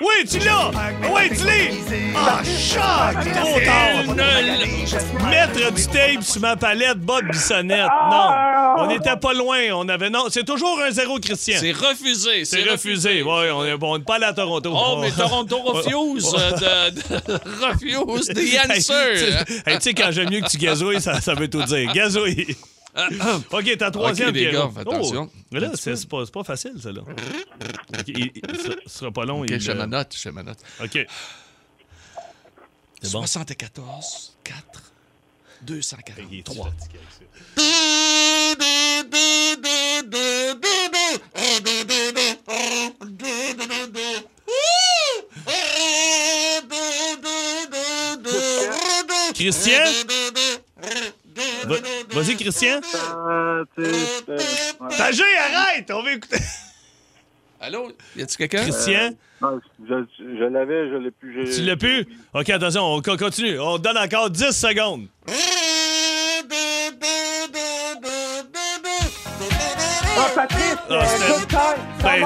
[0.00, 0.70] Oui, tu l'as!
[1.10, 1.54] Oui, tu l'as!
[2.16, 3.32] Ah, choc!
[3.32, 4.14] Trop tard!
[5.30, 7.86] Mettre du tape sur ma palette, Bob Bissonnette.
[8.10, 8.30] Non,
[8.78, 9.58] on n'était pas loin.
[9.74, 10.10] On avait...
[10.10, 11.56] Non, c'est toujours un zéro, Christian.
[11.60, 12.44] C'est refusé.
[12.44, 13.22] C'est refusé.
[13.22, 14.72] Oui, on n'est on est pas allé à Toronto.
[14.74, 19.44] Oh, mais Toronto refuse euh, de, de- refuse the answer.
[19.56, 21.62] Tu sais- hey, tu sais, quand j'aime mieux que tu gazouilles, ça, ça veut tout
[21.62, 21.92] dire.
[21.92, 22.56] Gazouille.
[23.50, 25.30] OK, ta troisième, les gars, attention.
[25.30, 27.02] Oh, mais là, c'est c'est pas, facile, ça, là.
[28.06, 29.42] Ce sera pas long.
[29.42, 30.58] OK, il, je euh, ma note, je ma note.
[30.82, 31.06] OK.
[33.02, 33.20] C'est bon.
[33.20, 34.92] 74, 4,
[35.62, 36.70] 243.
[49.36, 49.84] Christian?
[51.64, 51.76] Va-
[52.10, 52.80] Vas-y, Christian.
[53.28, 54.38] Euh, euh.
[54.96, 55.90] Pagé, arrête!
[55.92, 56.38] On va écouter.
[57.60, 57.92] Allô?
[58.16, 58.62] Y a-tu quelqu'un?
[58.62, 59.10] Christian,
[59.40, 61.50] Non, je l'avais, je l'ai plus.
[61.54, 62.06] tu l'as pu?
[62.34, 63.58] OK, attention, on co- continue.
[63.60, 65.06] On te donne encore 10 secondes.
[70.18, 71.04] Ah, Patrice, Ah,
[71.48, 71.80] time.
[72.02, 72.20] Ben,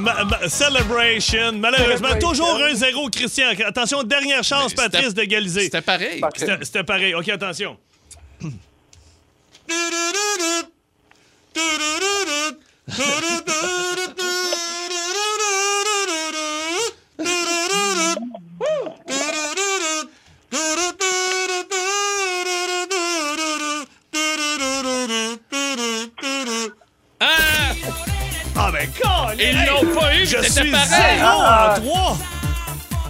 [0.00, 1.52] ma- ma- celebration.
[1.52, 2.28] Malheureusement, Celebration.
[2.28, 3.48] toujours 1-0, Christian.
[3.66, 5.64] Attention, dernière chance, Mais Patrice, d'égaliser.
[5.64, 6.20] C'était pareil.
[6.34, 7.14] C'était c'était pareil.
[7.14, 7.76] OK, attention.
[30.42, 31.18] Je suis pareil.
[31.18, 31.74] 0 Ah.
[31.76, 32.16] en 3.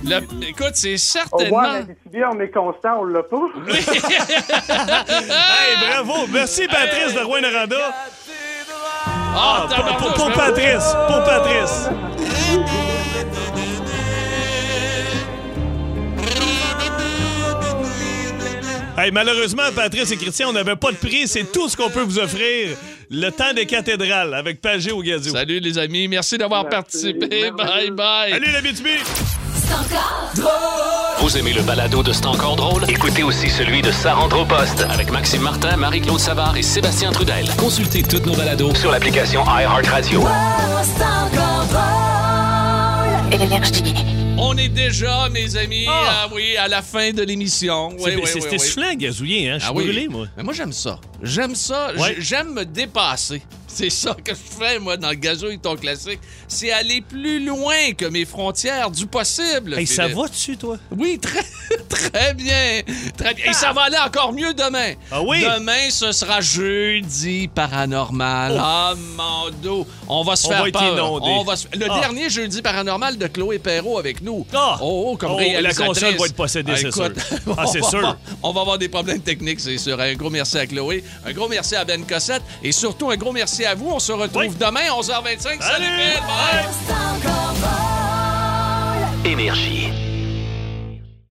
[0.05, 1.57] Le- Écoute, c'est Au certainement...
[1.57, 3.37] revoir, Abitibi, on est constant, on l'a pas.
[5.29, 6.27] Hey, bravo.
[6.29, 7.77] Merci, Patrice de Rouen-Noranda.
[9.39, 10.33] Ah, Pour, tabarnouche, pour- pour oui.
[10.37, 10.95] Patrice.
[11.09, 11.89] Pour Patrice.
[19.07, 21.28] Hey, malheureusement, Patrice et Christian, on n'avait pas de prix.
[21.28, 22.76] C'est tout ce qu'on peut vous offrir.
[23.09, 25.30] Le temps des cathédrales avec Pagé au Gazou.
[25.30, 27.52] Salut les amis, merci d'avoir participé.
[27.52, 28.32] Bye bye.
[28.32, 28.88] Salut, la BTB.
[31.20, 32.82] Vous aimez le balado de C'est encore drôle?
[32.88, 37.12] Écoutez aussi celui de Sa rentre au poste avec Maxime Martin, Marie-Claude Savard et Sébastien
[37.12, 37.46] Trudel.
[37.57, 40.24] Consultez toutes nos balados sur l'application iHeartRadio.
[44.39, 47.89] On est déjà, mes amis, ah, oui, à la fin de l'émission.
[47.99, 48.59] Oui, oui, C'était oui.
[48.59, 49.55] soufflant, gazouillé, hein?
[49.59, 49.84] Je suis Ah oui.
[49.84, 50.26] brûlé, moi.
[50.37, 51.01] Mais moi, j'aime ça.
[51.22, 51.93] J'aime ça.
[52.18, 53.43] J'aime me dépasser.
[53.77, 56.18] C'est ça que je fais, moi, dans le gazouille ton classique.
[56.49, 59.74] C'est aller plus loin que mes frontières du possible.
[59.79, 60.79] Hey, ça va dessus, toi?
[60.97, 61.45] Oui, très,
[61.91, 62.81] très bien.
[63.18, 63.45] Très bien.
[63.51, 64.95] Et ça va aller encore mieux demain.
[65.12, 65.43] Ah oui?
[65.43, 68.53] Demain, ce sera jeudi paranormal.
[68.57, 68.61] Oh.
[68.62, 69.87] Ah, mon dos.
[70.09, 71.12] On va se On faire va peur.
[71.22, 72.01] On va se- Le Ah.
[72.01, 74.47] dernier jeudi paranormal de Chloé Perrault avec nous.
[74.55, 74.79] Ah.
[74.81, 77.11] Oh, oh, comme Oh, la console va être possédée, Ah, c'est sûr.
[77.59, 77.99] Ah, c'est on va sûr.
[77.99, 80.01] avoir- On va avoir des problèmes techniques, c'est sûr.
[80.01, 81.05] Un gros merci à Chloé.
[81.27, 82.43] Un gros merci à Ben Cossette.
[82.62, 83.90] Et surtout, un gros merci à vous.
[83.90, 84.50] On se retrouve Oui.
[84.58, 85.42] demain, 11h25.
[85.42, 85.86] Salut, Salut.
[86.26, 86.64] Bye.
[89.24, 89.90] Énergie.